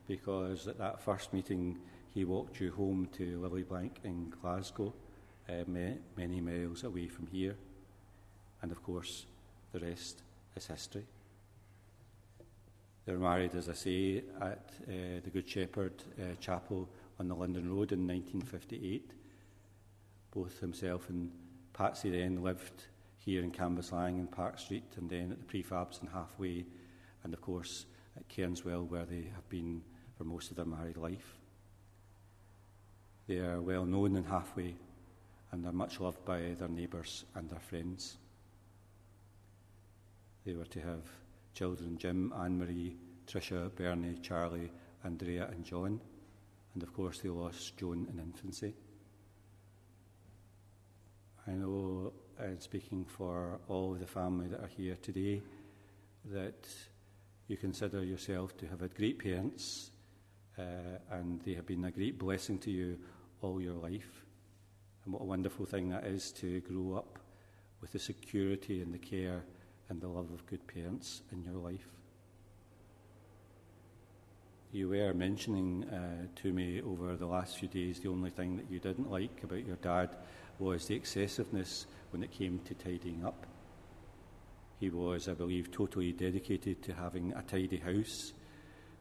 because 0.08 0.68
at 0.68 0.78
that 0.78 1.02
first 1.02 1.34
meeting 1.34 1.78
he 2.14 2.26
walked 2.26 2.60
you 2.60 2.72
home 2.72 3.08
to 3.18 3.40
Lilybank 3.40 3.92
in 4.04 4.34
Glasgow, 4.42 4.94
uh, 5.50 5.64
many 5.68 6.42
miles 6.42 6.84
away 6.84 7.08
from 7.08 7.28
here. 7.28 7.56
And 8.62 8.72
of 8.72 8.82
course, 8.84 9.26
the 9.74 9.80
rest 9.80 10.22
is 10.56 10.68
history. 10.68 11.06
They 13.06 13.14
were 13.14 13.20
married, 13.20 13.54
as 13.56 13.70
I 13.70 13.74
say, 13.74 14.24
at 14.42 14.72
uh, 14.88 15.20
the 15.24 15.30
Good 15.32 15.48
Shepherd 15.48 15.94
uh, 16.20 16.36
Chapel 16.40 16.90
on 17.20 17.28
the 17.28 17.36
London 17.36 17.70
Road 17.70 17.92
in 17.92 18.08
1958 18.08 19.12
both 20.36 20.60
himself 20.60 21.10
and 21.10 21.32
Patsy 21.74 22.10
then 22.12 22.44
lived 22.44 22.84
here 23.18 23.42
in 23.42 23.52
Cambuslang 23.52 24.20
and 24.20 24.30
Park 24.30 24.60
Street, 24.60 24.84
and 24.98 25.10
then 25.10 25.32
at 25.32 25.40
the 25.40 25.46
prefabs 25.46 26.02
and 26.02 26.10
halfway, 26.10 26.66
and 27.24 27.34
of 27.34 27.42
course 27.42 27.86
at 28.16 28.28
Cairnswell, 28.30 28.88
where 28.88 29.06
they 29.06 29.28
have 29.34 29.48
been 29.50 29.82
for 30.18 30.24
most 30.24 30.52
of 30.52 30.58
their 30.58 30.66
married 30.66 30.98
life. 30.98 31.38
They 33.28 33.38
are 33.38 33.62
well 33.62 33.86
known 33.86 34.16
in 34.16 34.24
halfway 34.24 34.76
and 35.52 35.66
are 35.66 35.72
much 35.72 36.00
loved 36.00 36.24
by 36.26 36.56
their 36.58 36.68
neighbours 36.68 37.26
and 37.36 37.50
their 37.50 37.60
friends. 37.60 38.18
They 40.46 40.54
were 40.54 40.66
to 40.66 40.80
have 40.82 41.04
children 41.54 41.98
Jim, 41.98 42.34
Anne 42.38 42.60
Marie, 42.60 42.96
Tricia, 43.26 43.74
Bernie, 43.76 44.18
Charlie, 44.22 44.72
Andrea, 45.04 45.48
and 45.48 45.64
John, 45.64 46.00
and 46.74 46.84
of 46.84 46.94
course 46.94 47.20
they 47.20 47.30
lost 47.30 47.78
Joan 47.78 48.08
in 48.12 48.20
infancy. 48.20 48.74
I 51.48 51.52
know, 51.52 52.12
and 52.38 52.62
speaking 52.62 53.06
for 53.06 53.60
all 53.68 53.94
of 53.94 54.00
the 54.00 54.08
family 54.08 54.48
that 54.48 54.62
are 54.62 54.68
here 54.76 54.98
today, 55.02 55.42
that 56.26 56.68
you 57.48 57.58
consider 57.58 58.04
yourself 58.04 58.58
to 58.58 58.68
have 58.68 58.82
had 58.82 58.96
great 58.96 59.20
parents 59.20 59.92
uh, 60.58 61.00
and 61.12 61.42
they 61.42 61.54
have 61.54 61.66
been 61.66 61.86
a 61.86 61.92
great 61.92 62.18
blessing 62.18 62.58
to 62.60 62.72
you 62.72 62.98
all 63.42 63.62
your 63.62 63.74
life. 63.74 64.24
And 65.04 65.14
what 65.14 65.22
a 65.22 65.26
wonderful 65.26 65.66
thing 65.66 65.90
that 65.90 66.06
is 66.06 66.32
to 66.34 66.62
grow 66.62 66.98
up 66.98 67.20
with 67.82 67.92
the 67.92 68.00
security 68.00 68.82
and 68.82 68.94
the 68.94 68.98
care 68.98 69.44
and 69.90 70.02
the 70.02 70.08
love 70.08 70.32
of 70.34 70.46
good 70.48 70.66
parents 70.68 71.22
in 71.32 71.44
your 71.44 71.54
life. 71.54 71.88
You 74.72 74.90
were 74.90 75.14
mentioning 75.14 75.86
uh, 75.86 76.28
to 76.42 76.52
me 76.52 76.82
over 76.82 77.16
the 77.16 77.26
last 77.26 77.58
few 77.58 77.68
days 77.68 78.00
the 78.00 78.10
only 78.10 78.30
thing 78.30 78.58
that 78.58 78.70
you 78.70 78.80
didn't 78.80 79.10
like 79.10 79.44
about 79.44 79.66
your 79.66 79.78
dad 79.78 80.18
was 80.60 80.88
the 80.88 80.96
excessiveness 80.96 81.86
when 82.10 82.24
it 82.24 82.32
came 82.32 82.60
to 82.66 82.74
tidying 82.74 83.24
up. 83.26 83.46
He 84.80 84.90
was, 84.90 85.30
I 85.30 85.34
believe, 85.34 85.72
totally 85.72 86.12
dedicated 86.12 86.82
to 86.84 86.94
having 86.94 87.32
a 87.34 87.42
tidy 87.44 87.78
house 87.78 88.34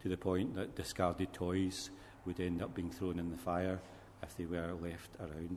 to 0.04 0.10
the 0.10 0.16
point 0.18 0.54
that 0.54 0.76
discarded 0.76 1.32
toys 1.32 1.88
would 2.26 2.38
end 2.38 2.60
up 2.62 2.74
being 2.74 2.90
thrown 2.90 3.18
in 3.18 3.30
the 3.30 3.38
fire 3.38 3.80
if 4.22 4.36
they 4.36 4.44
were 4.44 4.74
left 4.74 5.08
around. 5.18 5.56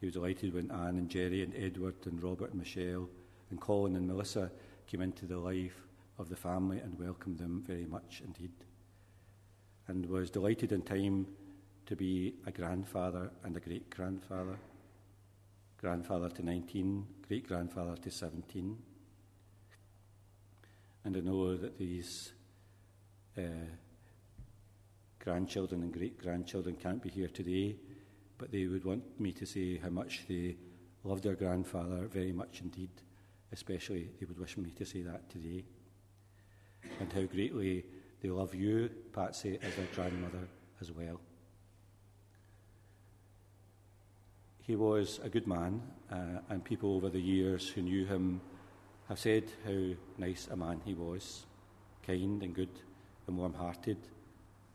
He 0.00 0.06
was 0.06 0.14
delighted 0.14 0.52
when 0.52 0.72
Anne 0.72 0.98
and 0.98 1.08
Jerry 1.08 1.44
and 1.44 1.54
Edward 1.54 1.94
and 2.06 2.20
Robert 2.20 2.50
and 2.50 2.58
Michelle 2.58 3.08
and 3.48 3.60
Colin 3.60 3.94
and 3.94 4.08
Melissa 4.08 4.50
came 4.88 5.02
into 5.02 5.24
the 5.24 5.38
life 5.38 5.86
of 6.18 6.28
the 6.28 6.34
family 6.34 6.80
and 6.80 6.98
welcomed 6.98 7.38
them 7.38 7.62
very 7.64 7.86
much 7.86 8.22
indeed. 8.24 8.50
And 9.86 10.06
was 10.06 10.30
delighted 10.30 10.72
in 10.72 10.82
time 10.82 11.28
to 11.86 11.94
be 11.94 12.34
a 12.44 12.50
grandfather 12.50 13.30
and 13.44 13.56
a 13.56 13.60
great 13.60 13.88
grandfather. 13.88 14.58
Grandfather 15.76 16.28
to 16.28 16.44
19, 16.44 17.06
great 17.28 17.46
grandfather 17.46 17.96
to 17.98 18.10
17. 18.10 18.76
And 21.04 21.16
I 21.16 21.20
know 21.20 21.56
that 21.56 21.78
these 21.78 22.32
uh, 23.38 23.42
grandchildren 25.18 25.82
and 25.82 25.92
great 25.92 26.18
grandchildren 26.18 26.76
can't 26.76 27.02
be 27.02 27.08
here 27.08 27.28
today, 27.28 27.76
but 28.38 28.50
they 28.50 28.66
would 28.66 28.84
want 28.84 29.18
me 29.20 29.32
to 29.32 29.46
say 29.46 29.78
how 29.78 29.88
much 29.88 30.24
they 30.28 30.56
love 31.04 31.22
their 31.22 31.34
grandfather 31.34 32.06
very 32.06 32.32
much 32.32 32.60
indeed. 32.62 32.90
Especially, 33.52 34.10
they 34.18 34.26
would 34.26 34.38
wish 34.38 34.56
me 34.56 34.70
to 34.70 34.84
say 34.84 35.02
that 35.02 35.28
today. 35.30 35.64
And 37.00 37.12
how 37.12 37.22
greatly 37.22 37.84
they 38.22 38.28
love 38.28 38.54
you, 38.54 38.90
Patsy, 39.12 39.58
as 39.62 39.74
their 39.74 39.86
grandmother 39.94 40.48
as 40.80 40.92
well. 40.92 41.20
He 44.62 44.76
was 44.76 45.18
a 45.24 45.28
good 45.28 45.46
man, 45.46 45.82
uh, 46.12 46.40
and 46.48 46.64
people 46.64 46.94
over 46.94 47.08
the 47.08 47.20
years 47.20 47.68
who 47.68 47.82
knew 47.82 48.06
him 48.06 48.40
have 49.10 49.18
said 49.18 49.42
how 49.66 49.76
nice 50.18 50.46
a 50.52 50.56
man 50.56 50.80
he 50.84 50.94
was 50.94 51.44
kind 52.06 52.44
and 52.44 52.54
good 52.54 52.68
and 53.26 53.36
warm 53.36 53.52
hearted 53.52 53.96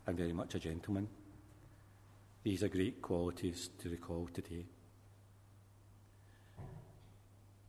and 0.06 0.18
very 0.18 0.34
much 0.34 0.54
a 0.56 0.60
gentleman. 0.60 1.08
These 2.44 2.62
are 2.62 2.68
great 2.68 3.02
qualities 3.02 3.70
to 3.80 3.90
recall 3.90 4.28
today. 4.34 4.66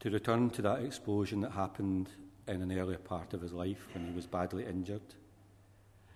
To 0.01 0.11
return 0.11 0.51
to 0.51 0.63
that 0.63 0.83
explosion 0.83 1.41
that 1.43 1.53
happened 1.53 2.09
in 2.49 2.61
an 2.61 2.77
earlier 2.77 2.99
part 2.99 3.33
of 3.33 3.43
his 3.43 3.53
life 3.53 3.87
when 3.95 4.05
he 4.05 4.13
was 4.13 4.27
badly 4.27 4.67
injured, 4.67 5.15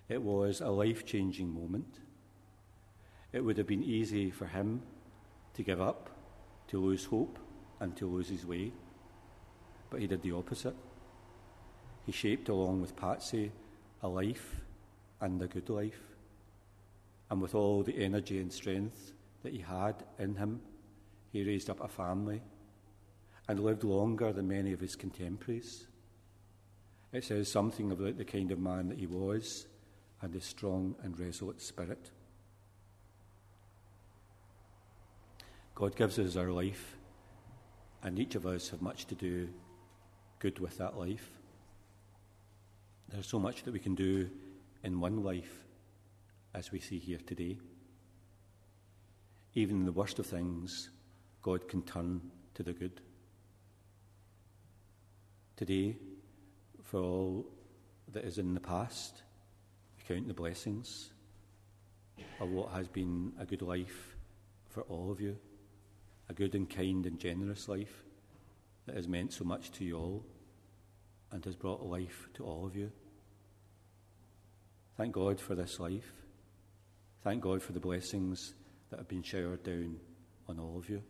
it 0.09 0.21
was 0.21 0.59
a 0.59 0.67
life 0.67 1.05
changing 1.05 1.47
moment. 1.47 1.99
It 3.31 3.39
would 3.39 3.57
have 3.57 3.67
been 3.67 3.85
easy 3.85 4.29
for 4.31 4.47
him 4.47 4.81
to 5.53 5.63
give 5.63 5.79
up, 5.79 6.09
to 6.67 6.77
lose 6.77 7.05
hope, 7.05 7.39
and 7.79 7.95
to 7.95 8.05
lose 8.05 8.27
his 8.27 8.45
way. 8.45 8.73
But 9.91 9.99
he 9.99 10.07
did 10.07 10.23
the 10.23 10.31
opposite. 10.31 10.75
He 12.07 12.11
shaped, 12.11 12.49
along 12.49 12.81
with 12.81 12.95
Patsy, 12.95 13.51
a 14.01 14.07
life 14.07 14.61
and 15.19 15.39
a 15.39 15.47
good 15.47 15.69
life. 15.69 15.99
And 17.29 17.41
with 17.41 17.53
all 17.53 17.83
the 17.83 18.03
energy 18.03 18.39
and 18.39 18.51
strength 18.51 19.13
that 19.43 19.53
he 19.53 19.59
had 19.59 19.95
in 20.17 20.35
him, 20.35 20.61
he 21.31 21.43
raised 21.43 21.69
up 21.69 21.83
a 21.83 21.87
family 21.87 22.41
and 23.47 23.59
lived 23.59 23.83
longer 23.83 24.31
than 24.31 24.47
many 24.47 24.71
of 24.71 24.79
his 24.79 24.95
contemporaries. 24.95 25.87
It 27.11 27.25
says 27.25 27.51
something 27.51 27.91
about 27.91 28.17
the 28.17 28.25
kind 28.25 28.51
of 28.51 28.59
man 28.59 28.87
that 28.89 28.97
he 28.97 29.07
was 29.07 29.67
and 30.21 30.33
his 30.33 30.45
strong 30.45 30.95
and 31.03 31.19
resolute 31.19 31.61
spirit. 31.61 32.11
God 35.75 35.95
gives 35.95 36.17
us 36.17 36.37
our 36.37 36.51
life, 36.51 36.95
and 38.03 38.17
each 38.19 38.35
of 38.35 38.45
us 38.45 38.69
have 38.69 38.81
much 38.81 39.05
to 39.07 39.15
do 39.15 39.49
good 40.41 40.57
with 40.57 40.79
that 40.79 40.97
life. 40.97 41.29
There's 43.09 43.27
so 43.27 43.37
much 43.37 43.61
that 43.63 43.71
we 43.71 43.79
can 43.79 43.93
do 43.93 44.27
in 44.83 44.99
one 44.99 45.23
life, 45.23 45.65
as 46.55 46.71
we 46.71 46.79
see 46.79 46.97
here 46.97 47.19
today. 47.27 47.59
Even 49.53 49.77
in 49.77 49.85
the 49.85 49.91
worst 49.91 50.17
of 50.17 50.25
things, 50.25 50.89
God 51.43 51.69
can 51.69 51.83
turn 51.83 52.21
to 52.55 52.63
the 52.63 52.73
good. 52.73 53.01
Today, 55.57 55.95
for 56.85 57.01
all 57.01 57.45
that 58.11 58.25
is 58.25 58.39
in 58.39 58.55
the 58.55 58.59
past, 58.59 59.21
we 59.95 60.15
count 60.15 60.27
the 60.27 60.33
blessings 60.33 61.11
of 62.39 62.49
what 62.49 62.71
has 62.71 62.87
been 62.87 63.31
a 63.39 63.45
good 63.45 63.61
life 63.61 64.15
for 64.69 64.81
all 64.83 65.11
of 65.11 65.21
you, 65.21 65.37
a 66.29 66.33
good 66.33 66.55
and 66.55 66.67
kind 66.67 67.05
and 67.05 67.19
generous 67.19 67.69
life 67.69 68.03
that 68.87 68.95
has 68.95 69.07
meant 69.07 69.31
so 69.31 69.43
much 69.43 69.71
to 69.73 69.83
you 69.83 69.95
all 69.95 70.25
and 71.31 71.43
has 71.45 71.55
brought 71.55 71.85
life 71.85 72.27
to 72.33 72.43
all 72.43 72.65
of 72.65 72.75
you. 72.75 72.91
Thank 74.97 75.13
God 75.13 75.39
for 75.39 75.55
this 75.55 75.79
life. 75.79 76.11
Thank 77.23 77.41
God 77.41 77.61
for 77.61 77.71
the 77.71 77.79
blessings 77.79 78.53
that 78.89 78.97
have 78.97 79.07
been 79.07 79.23
showered 79.23 79.63
down 79.63 79.97
on 80.47 80.59
all 80.59 80.77
of 80.77 80.89
you. 80.89 81.01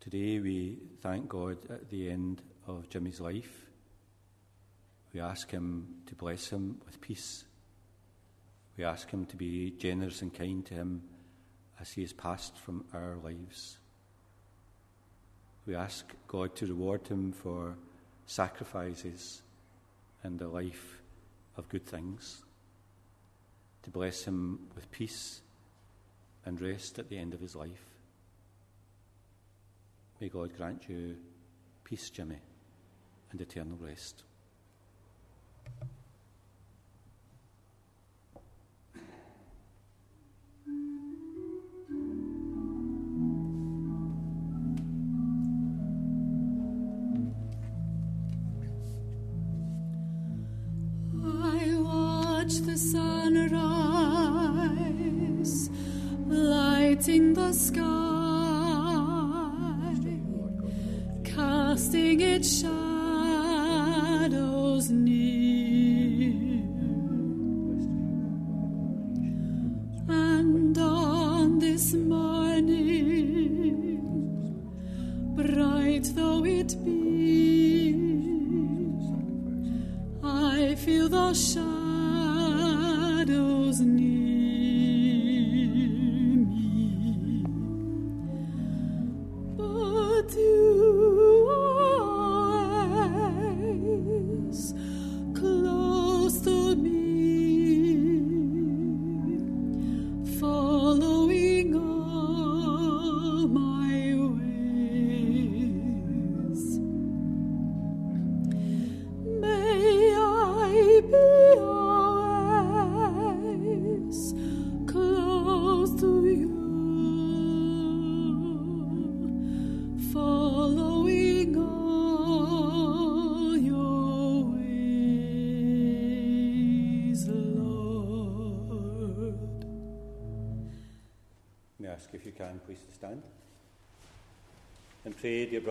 Today 0.00 0.38
we 0.38 0.78
thank 1.00 1.28
God 1.28 1.58
at 1.70 1.88
the 1.88 2.10
end 2.10 2.42
of 2.66 2.88
Jimmy's 2.90 3.20
life. 3.20 3.66
We 5.12 5.20
ask 5.20 5.50
Him 5.50 6.02
to 6.06 6.14
bless 6.14 6.50
him 6.50 6.80
with 6.84 7.00
peace. 7.00 7.44
We 8.76 8.84
ask 8.84 9.10
Him 9.10 9.24
to 9.26 9.36
be 9.36 9.70
generous 9.70 10.20
and 10.20 10.34
kind 10.34 10.66
to 10.66 10.74
him 10.74 11.02
as 11.80 11.92
he 11.92 12.02
has 12.02 12.12
passed 12.12 12.58
from 12.58 12.84
our 12.92 13.16
lives. 13.22 13.78
We 15.66 15.74
ask 15.74 16.04
God 16.28 16.54
to 16.56 16.66
reward 16.66 17.08
him 17.08 17.32
for 17.32 17.74
sacrifices 18.26 19.42
and 20.22 20.40
a 20.40 20.48
life 20.48 21.00
of 21.56 21.68
good 21.68 21.86
things, 21.86 22.42
to 23.82 23.90
bless 23.90 24.24
him 24.24 24.58
with 24.74 24.90
peace 24.90 25.40
and 26.44 26.60
rest 26.60 26.98
at 26.98 27.08
the 27.08 27.18
end 27.18 27.32
of 27.32 27.40
his 27.40 27.54
life. 27.54 27.84
May 30.20 30.28
God 30.28 30.56
grant 30.56 30.88
you 30.88 31.16
peace, 31.82 32.10
Jimmy, 32.10 32.38
and 33.30 33.40
eternal 33.40 33.78
rest. 33.80 34.22
I 80.74 80.76
feel 80.76 81.08
the 81.08 81.32
shadows 81.34 81.60
near 83.78 84.13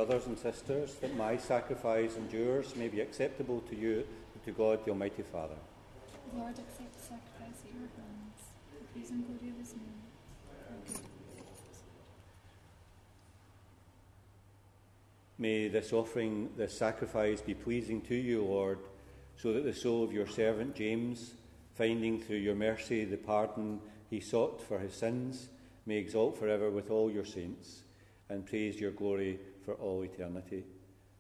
brothers 0.06 0.28
and 0.28 0.38
sisters, 0.38 0.96
that 0.96 1.16
my 1.16 1.38
sacrifice 1.38 2.18
and 2.18 2.30
yours 2.30 2.76
may 2.76 2.90
be 2.90 3.00
acceptable 3.00 3.62
to 3.62 3.74
you 3.74 4.06
and 4.34 4.44
to 4.44 4.52
God 4.52 4.84
the 4.84 4.92
Almighty 4.92 5.24
Father. 5.24 5.56
Lord, 6.36 6.50
accept 6.50 6.94
the 6.94 7.00
sacrifice 7.00 7.64
at 7.64 7.72
your 7.72 7.88
hands, 7.96 8.42
the 8.74 8.84
praise 8.92 9.12
and 9.12 9.26
glory 9.26 9.54
of 9.54 9.60
his 9.60 9.74
name. 9.76 9.94
May 15.38 15.70
this 15.70 15.94
offering, 15.94 16.50
this 16.58 16.78
sacrifice 16.78 17.40
be 17.40 17.54
pleasing 17.54 18.02
to 18.02 18.16
you, 18.16 18.44
Lord, 18.44 18.80
so 19.38 19.54
that 19.54 19.64
the 19.64 19.74
soul 19.74 20.04
of 20.04 20.12
your 20.12 20.28
servant 20.28 20.76
James 20.76 21.36
finding 21.76 22.20
through 22.20 22.38
your 22.38 22.56
mercy 22.56 23.06
the 23.06 23.16
pardon 23.16 23.80
he 24.10 24.20
sought 24.20 24.62
for 24.62 24.80
his 24.80 24.96
sins, 24.96 25.48
may 25.86 25.96
exalt 25.96 26.38
forever 26.38 26.70
with 26.70 26.92
all 26.92 27.10
your 27.10 27.26
saints 27.26 27.84
and 28.30 28.46
praise 28.46 28.82
your 28.82 28.92
glory 28.92 29.40
for 29.66 29.74
all 29.76 30.04
eternity. 30.04 30.64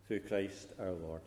Through 0.07 0.21
Christ 0.21 0.69
our 0.79 0.91
Lord. 0.91 1.21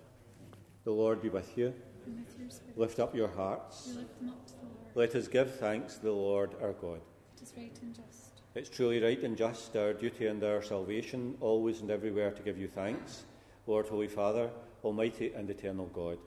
The 0.85 0.93
Lord 0.93 1.23
be 1.23 1.29
with 1.29 1.57
you. 1.57 1.75
With 2.07 2.77
Lift 2.77 3.01
up 3.01 3.15
your 3.15 3.29
hearts. 3.29 3.89
we 3.89 4.03
lift 4.03 4.21
them 4.21 4.29
up 4.31 4.47
to 4.47 4.53
the 4.53 4.59
Lord. 4.63 4.95
Let 4.95 5.15
us 5.15 5.29
give 5.29 5.57
thanks 5.57 5.97
to 5.97 6.03
the 6.03 6.13
Lord 6.13 6.55
our 6.63 6.73
God. 6.73 7.01
It 7.37 7.43
is 7.43 7.53
right 7.57 7.77
and 7.83 7.95
just. 7.95 8.43
It's 8.55 8.71
truly 8.71 9.03
right 9.03 9.23
and 9.23 9.37
just, 9.37 9.77
our 9.77 9.93
duty 9.93 10.27
and 10.27 10.43
our 10.43 10.63
salvation, 10.63 11.37
always 11.41 11.81
and 11.81 11.91
everywhere 11.91 12.31
to 12.31 12.43
give 12.43 12.57
you 12.57 12.69
thanks, 12.69 13.25
Lord, 13.67 13.89
Holy 13.89 14.09
Father, 14.09 14.51
Almighty 14.85 15.33
and 15.35 15.51
eternal 15.51 15.87
God. 15.87 16.19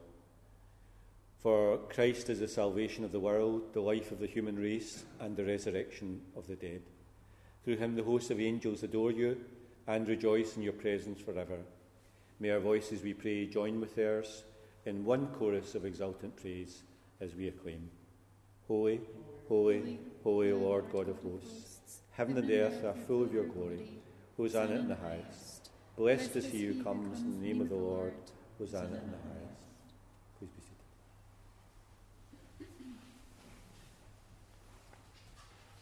For 1.38 1.78
Christ 1.88 2.28
is 2.28 2.40
the 2.40 2.48
salvation 2.48 3.02
of 3.02 3.12
the 3.12 3.18
world, 3.18 3.72
the 3.72 3.80
life 3.80 4.12
of 4.12 4.18
the 4.18 4.26
human 4.26 4.56
race, 4.56 5.04
and 5.18 5.34
the 5.34 5.44
resurrection 5.44 6.20
of 6.36 6.46
the 6.46 6.56
dead. 6.56 6.82
Through 7.64 7.78
him, 7.78 7.96
the 7.96 8.04
hosts 8.04 8.30
of 8.30 8.40
angels 8.40 8.82
adore 8.82 9.10
you 9.10 9.40
and 9.90 10.06
rejoice 10.06 10.56
in 10.56 10.62
your 10.62 10.72
presence 10.72 11.20
forever. 11.20 11.58
May 12.38 12.50
our 12.50 12.60
voices, 12.60 13.02
we 13.02 13.12
pray, 13.12 13.46
join 13.46 13.80
with 13.80 13.96
theirs 13.96 14.44
in 14.86 15.04
one 15.04 15.26
chorus 15.36 15.74
of 15.74 15.84
exultant 15.84 16.36
praise 16.36 16.84
as 17.20 17.34
we 17.34 17.48
acclaim 17.48 17.90
Holy, 18.68 19.00
holy, 19.48 19.98
holy 20.22 20.52
Lord 20.52 20.84
God 20.92 21.08
of 21.08 21.18
hosts. 21.18 22.02
Heaven 22.12 22.38
and 22.38 22.48
earth 22.48 22.84
are 22.84 22.94
full 23.08 23.24
of 23.24 23.34
your 23.34 23.46
glory. 23.46 24.00
Hosanna 24.36 24.76
in 24.76 24.86
the 24.86 24.94
highest. 24.94 25.70
Blessed 25.96 26.36
is 26.36 26.46
he 26.46 26.66
who 26.66 26.84
comes 26.84 27.18
in 27.18 27.40
the 27.40 27.46
name 27.48 27.60
of 27.60 27.68
the 27.68 27.74
Lord. 27.74 28.14
Hosanna 28.58 28.86
in 28.86 29.10
the 29.10 29.18
highest. 29.26 29.96
Please 30.38 30.50
be 30.56 30.62
seated. 32.60 32.70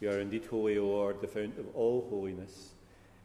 You 0.01 0.11
are 0.11 0.21
indeed 0.21 0.47
holy, 0.47 0.79
O 0.79 0.87
Lord, 0.87 1.21
the 1.21 1.29
fount 1.29 1.59
of 1.59 1.67
all 1.75 2.07
holiness. 2.09 2.71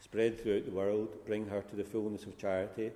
spread 0.00 0.40
throughout 0.40 0.64
the 0.64 0.70
world, 0.70 1.16
bring 1.26 1.46
her 1.46 1.62
to 1.62 1.76
the 1.76 1.84
fullness 1.84 2.24
of 2.24 2.38
charity, 2.38 2.92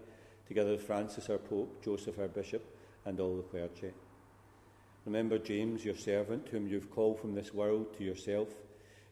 together 0.47 0.73
with 0.73 0.83
Francis 0.83 1.29
our 1.31 1.39
Pope, 1.39 1.83
Joseph 1.85 2.19
our 2.19 2.29
Bishop, 2.29 2.65
and 3.05 3.19
all 3.21 3.37
the 3.37 3.43
clergy. 3.43 3.93
Remember 5.07 5.39
James, 5.39 5.85
your 5.85 5.97
servant, 5.97 6.49
whom 6.49 6.69
you've 6.69 6.91
called 6.91 7.19
from 7.19 7.35
this 7.35 7.55
world 7.55 7.97
to 7.97 8.05
yourself. 8.05 8.49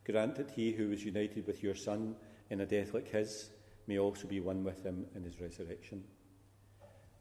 Grant 0.04 0.36
that 0.36 0.50
he 0.50 0.72
who 0.72 0.88
was 0.88 1.04
united 1.04 1.46
with 1.46 1.62
your 1.62 1.74
Son 1.74 2.14
in 2.50 2.60
a 2.60 2.66
death 2.66 2.94
like 2.94 3.08
his 3.08 3.50
may 3.86 3.98
also 3.98 4.26
be 4.26 4.40
one 4.40 4.64
with 4.64 4.82
him 4.84 5.06
in 5.14 5.22
his 5.22 5.40
resurrection. 5.40 6.04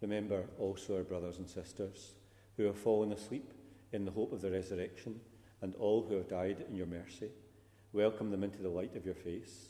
Remember 0.02 0.46
also 0.60 0.98
our 0.98 1.04
brothers 1.04 1.38
and 1.38 1.50
sisters 1.50 2.14
who 2.58 2.64
have 2.64 2.78
fallen 2.78 3.12
asleep 3.12 3.54
in 3.94 4.04
the 4.04 4.12
hope 4.12 4.34
of 4.34 4.42
the 4.42 4.52
resurrection, 4.52 5.20
and 5.62 5.74
all 5.76 6.04
who 6.04 6.16
have 6.16 6.28
died 6.28 6.66
in 6.70 6.76
your 6.76 6.86
mercy. 6.86 7.30
Welcome 7.94 8.32
them 8.32 8.44
into 8.44 8.62
the 8.62 8.70
light 8.70 8.96
of 8.96 9.06
your 9.06 9.16
face. 9.16 9.70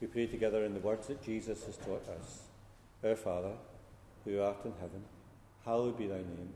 We 0.00 0.06
pray 0.06 0.26
together 0.26 0.64
in 0.64 0.74
the 0.74 0.80
words 0.80 1.08
that 1.08 1.22
Jesus 1.22 1.64
has 1.64 1.76
taught 1.76 2.06
us. 2.20 2.42
Our 3.02 3.16
Father, 3.16 3.52
who 4.24 4.40
art 4.40 4.64
in 4.64 4.72
heaven, 4.80 5.02
hallowed 5.64 5.98
be 5.98 6.06
thy 6.06 6.18
name. 6.18 6.52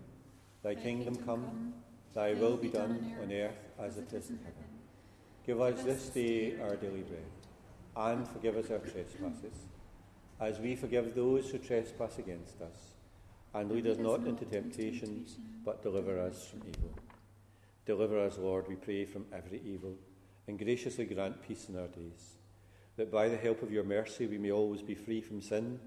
Thy, 0.63 0.77
kingdom, 0.77 1.17
come, 1.17 1.75
thy 2.15 2.35
will 2.35 2.57
be 2.57 2.69
done 2.69 3.17
on 3.21 3.33
earth 3.33 3.59
as 3.81 3.99
it 3.99 4.13
is 4.13 4.31
in 4.31 4.39
heaven. 4.39 4.65
Give 5.45 5.61
us 5.61 5.83
this 5.83 6.09
day 6.11 6.61
our 6.61 6.77
daily 6.77 7.01
bread, 7.01 7.25
and 7.97 8.29
forgive 8.29 8.57
us 8.57 8.71
our 8.71 8.79
trespasses, 8.79 9.59
as 10.41 10.61
we 10.61 10.77
forgive 10.77 11.17
those 11.17 11.51
who 11.51 11.59
trespass 11.59 12.19
against 12.19 12.61
us. 12.63 12.93
And 13.55 13.71
lead 13.71 13.89
us 13.89 13.99
not 13.99 14.25
into 14.25 14.45
temptation, 14.45 15.27
but 15.65 15.83
deliver 15.83 16.21
us 16.21 16.47
from 16.47 16.61
evil. 16.61 16.95
Deliver 17.87 18.21
us, 18.21 18.39
Lord, 18.39 18.69
we 18.69 18.77
pray, 18.77 19.05
from 19.05 19.27
every 19.33 19.61
evil, 19.65 19.97
and 20.47 20.59
graciously 20.59 21.07
grant 21.07 21.43
peace 21.47 21.69
in 21.69 21.77
our 21.77 21.89
days, 21.89 22.35
that 22.97 23.11
by 23.11 23.29
the 23.29 23.37
help 23.37 23.63
of 23.63 23.73
your 23.73 23.85
mercy 23.85 24.27
we 24.27 24.39
may 24.39 24.51
always 24.51 24.83
be 24.83 24.95
free 24.95 25.21
from 25.21 25.41
sin 25.41 25.79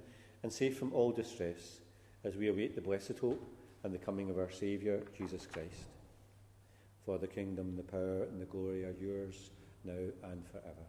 and 0.43 0.51
safe 0.51 0.77
from 0.77 0.93
all 0.93 1.11
distress, 1.11 1.79
as 2.23 2.35
we 2.35 2.49
await 2.49 2.75
the 2.75 2.81
blessed 2.81 3.17
hope 3.19 3.43
and 3.83 3.93
the 3.93 3.99
coming 3.99 4.29
of 4.29 4.39
our 4.39 4.51
Saviour, 4.51 4.99
Jesus 5.17 5.45
Christ. 5.45 5.85
For 7.05 7.17
the 7.17 7.27
kingdom, 7.27 7.75
the 7.75 7.83
power, 7.83 8.23
and 8.23 8.41
the 8.41 8.45
glory 8.45 8.83
are 8.83 8.95
yours, 8.99 9.51
now 9.83 9.93
and 10.23 10.43
forever. 10.51 10.85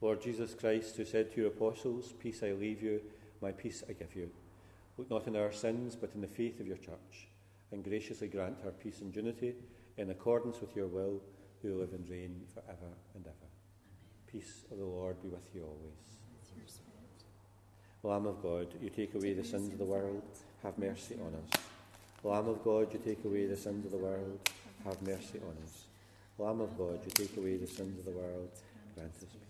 Lord 0.00 0.22
Jesus 0.22 0.54
Christ, 0.54 0.96
who 0.96 1.04
said 1.04 1.30
to 1.32 1.42
your 1.42 1.50
apostles, 1.50 2.14
Peace 2.18 2.42
I 2.42 2.52
leave 2.52 2.82
you, 2.82 3.02
my 3.42 3.52
peace 3.52 3.84
I 3.88 3.92
give 3.92 4.16
you, 4.16 4.30
look 4.96 5.10
not 5.10 5.28
on 5.28 5.36
our 5.36 5.52
sins, 5.52 5.94
but 5.94 6.12
in 6.14 6.22
the 6.22 6.26
faith 6.26 6.58
of 6.58 6.66
your 6.66 6.78
church, 6.78 7.28
and 7.70 7.84
graciously 7.84 8.28
grant 8.28 8.60
her 8.64 8.70
peace 8.70 9.00
and 9.00 9.14
unity 9.14 9.54
in 9.98 10.10
accordance 10.10 10.60
with 10.60 10.74
your 10.74 10.86
will, 10.86 11.20
who 11.60 11.78
live 11.78 11.92
and 11.92 12.08
reign 12.08 12.40
forever 12.54 12.94
and 13.14 13.26
ever. 13.26 13.49
Peace 14.32 14.62
of 14.70 14.78
the 14.78 14.84
Lord 14.84 15.20
be 15.22 15.28
with 15.28 15.48
you 15.54 15.62
always. 15.62 15.96
With. 16.54 16.80
Lamb 18.02 18.26
of 18.26 18.40
God, 18.42 18.68
you 18.80 18.88
take 18.88 19.14
away 19.14 19.34
the 19.34 19.44
sins 19.44 19.72
of 19.72 19.78
the 19.78 19.84
world, 19.84 20.22
have 20.62 20.78
mercy 20.78 21.16
on 21.20 21.34
us. 21.34 21.60
Lamb 22.22 22.48
of 22.48 22.62
God, 22.62 22.92
you 22.92 23.00
take 23.04 23.24
away 23.24 23.46
the 23.46 23.56
sins 23.56 23.84
of 23.84 23.90
the 23.90 23.98
world, 23.98 24.38
have 24.84 25.02
mercy 25.02 25.40
on 25.42 25.56
us. 25.64 25.84
Lamb 26.38 26.60
of 26.60 26.78
God, 26.78 27.00
you 27.04 27.10
take 27.10 27.36
away 27.36 27.56
the 27.56 27.66
sins 27.66 27.98
of 27.98 28.04
the 28.04 28.12
world, 28.12 28.50
grant 28.94 29.10
us 29.16 29.24
peace. 29.24 29.49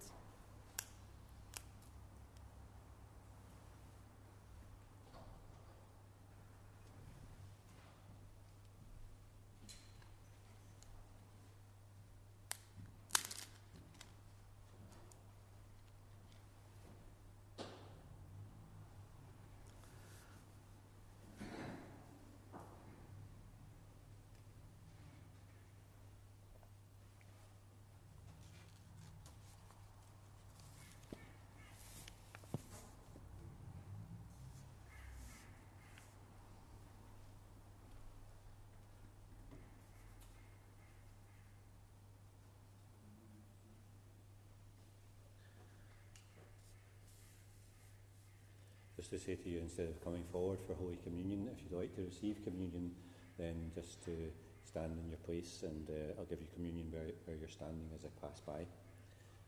Just 49.01 49.09
to 49.09 49.17
say 49.17 49.33
to 49.33 49.49
you, 49.49 49.57
instead 49.57 49.89
of 49.89 49.97
coming 50.03 50.21
forward 50.31 50.59
for 50.61 50.75
Holy 50.75 50.97
Communion, 51.01 51.49
if 51.49 51.57
you'd 51.65 51.73
like 51.73 51.89
to 51.95 52.05
receive 52.05 52.37
communion, 52.45 52.93
then 53.39 53.71
just 53.73 53.97
to 54.05 54.13
stand 54.61 54.93
in 54.93 55.09
your 55.09 55.17
place 55.25 55.65
and 55.65 55.89
uh, 55.89 56.13
I'll 56.19 56.29
give 56.29 56.37
you 56.37 56.45
communion 56.53 56.93
where, 56.93 57.09
where, 57.25 57.33
you're 57.33 57.49
standing 57.49 57.89
as 57.97 58.05
I 58.05 58.13
pass 58.21 58.45
by. 58.45 58.61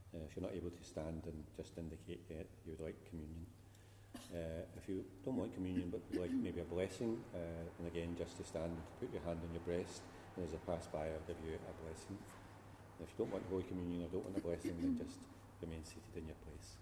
Uh, 0.10 0.26
if 0.26 0.34
you're 0.34 0.42
not 0.42 0.58
able 0.58 0.74
to 0.74 0.84
stand, 0.84 1.22
then 1.22 1.38
just 1.54 1.78
indicate 1.78 2.26
that 2.34 2.50
you 2.66 2.74
would 2.74 2.82
like 2.82 2.98
communion. 3.06 3.46
Uh, 4.34 4.66
if 4.74 4.90
you 4.90 5.06
don't 5.22 5.38
want 5.38 5.54
communion 5.54 5.94
but 5.94 6.02
would 6.10 6.26
like 6.26 6.34
maybe 6.34 6.58
a 6.58 6.66
blessing, 6.66 7.22
uh, 7.38 7.78
and 7.78 7.86
again, 7.86 8.18
just 8.18 8.42
to 8.42 8.44
stand 8.44 8.74
and 8.74 8.82
put 8.98 9.14
your 9.14 9.22
hand 9.22 9.38
on 9.46 9.54
your 9.54 9.62
breast, 9.70 10.02
and 10.34 10.50
as 10.50 10.58
I 10.58 10.60
pass 10.66 10.90
by, 10.90 11.14
I'll 11.14 11.28
give 11.30 11.38
you 11.46 11.62
a 11.62 11.74
blessing. 11.86 12.18
If 12.98 13.14
you 13.14 13.18
don't 13.22 13.30
want 13.30 13.46
Holy 13.54 13.70
Communion 13.70 14.02
or 14.02 14.10
don't 14.10 14.26
want 14.26 14.34
a 14.34 14.42
blessing, 14.42 14.82
then 14.82 14.98
just 14.98 15.22
remain 15.62 15.86
seated 15.86 16.18
in 16.18 16.26
your 16.26 16.42
place. 16.42 16.82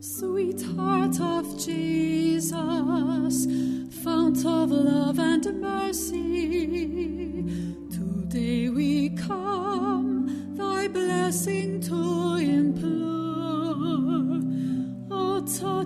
Sweetheart 0.00 1.20
of 1.20 1.58
Jesus, 1.58 2.54
fount 4.02 4.46
of 4.46 4.70
love 4.70 5.18
and 5.18 5.60
mercy, 5.60 7.42
today 7.90 8.68
we 8.68 9.10
come 9.10 10.56
thy 10.56 10.88
blessing 10.88 11.80
to 11.82 12.19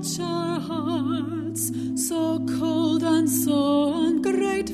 touch 0.04 0.20
our 0.20 0.60
hearts, 0.60 1.72
so 1.94 2.38
cold 2.58 3.02
and 3.02 3.28
so 3.28 3.94
ungrateful, 4.06 4.73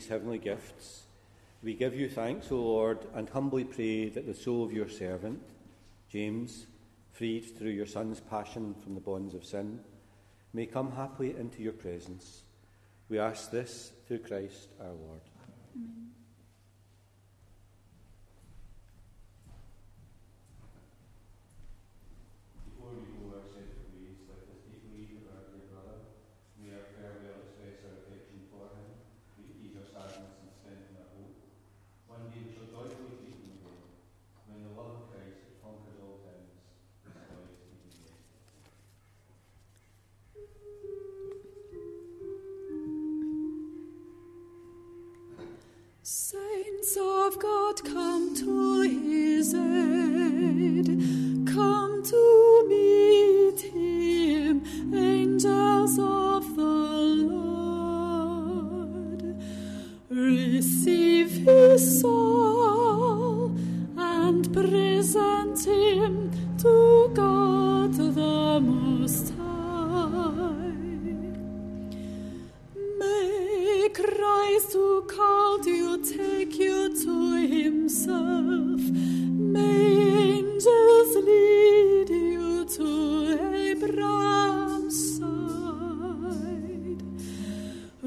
these 0.00 0.08
heavenly 0.08 0.38
gifts, 0.38 1.02
we 1.62 1.74
give 1.74 1.94
you 1.94 2.08
thanks, 2.08 2.50
O 2.50 2.56
Lord, 2.56 3.00
and 3.14 3.28
humbly 3.28 3.64
pray 3.64 4.08
that 4.08 4.26
the 4.26 4.32
soul 4.32 4.64
of 4.64 4.72
your 4.72 4.88
servant, 4.88 5.42
James, 6.10 6.64
freed 7.12 7.44
through 7.58 7.72
your 7.72 7.84
Son's 7.84 8.18
passion 8.18 8.74
from 8.82 8.94
the 8.94 9.00
bonds 9.02 9.34
of 9.34 9.44
sin, 9.44 9.80
may 10.54 10.64
come 10.64 10.92
happily 10.92 11.36
into 11.36 11.62
your 11.62 11.74
presence. 11.74 12.44
We 13.10 13.18
ask 13.18 13.50
this 13.50 13.92
through 14.08 14.20
Christ 14.20 14.68
our 14.80 14.86
Lord. 14.86 15.20
Amen. 15.76 16.19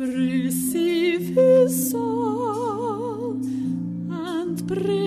receive 0.06 1.36
his 1.36 1.92
soul 1.92 3.32
and 4.12 4.68
pray. 4.68 5.03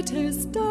brightest 0.00 0.52
day. 0.52 0.67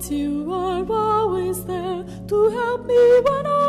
that 0.00 0.14
you 0.14 0.52
are 0.52 0.86
always 0.90 1.64
there 1.64 2.04
to 2.28 2.50
help 2.50 2.86
me 2.86 3.20
when 3.20 3.46
I 3.46 3.59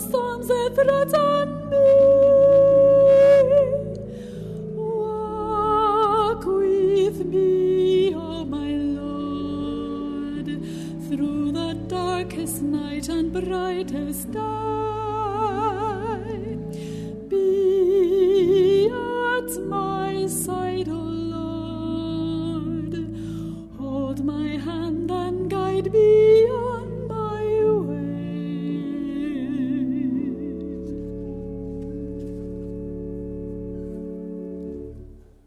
storms 0.00 0.48
that 0.48 0.70
threaten 0.74 1.31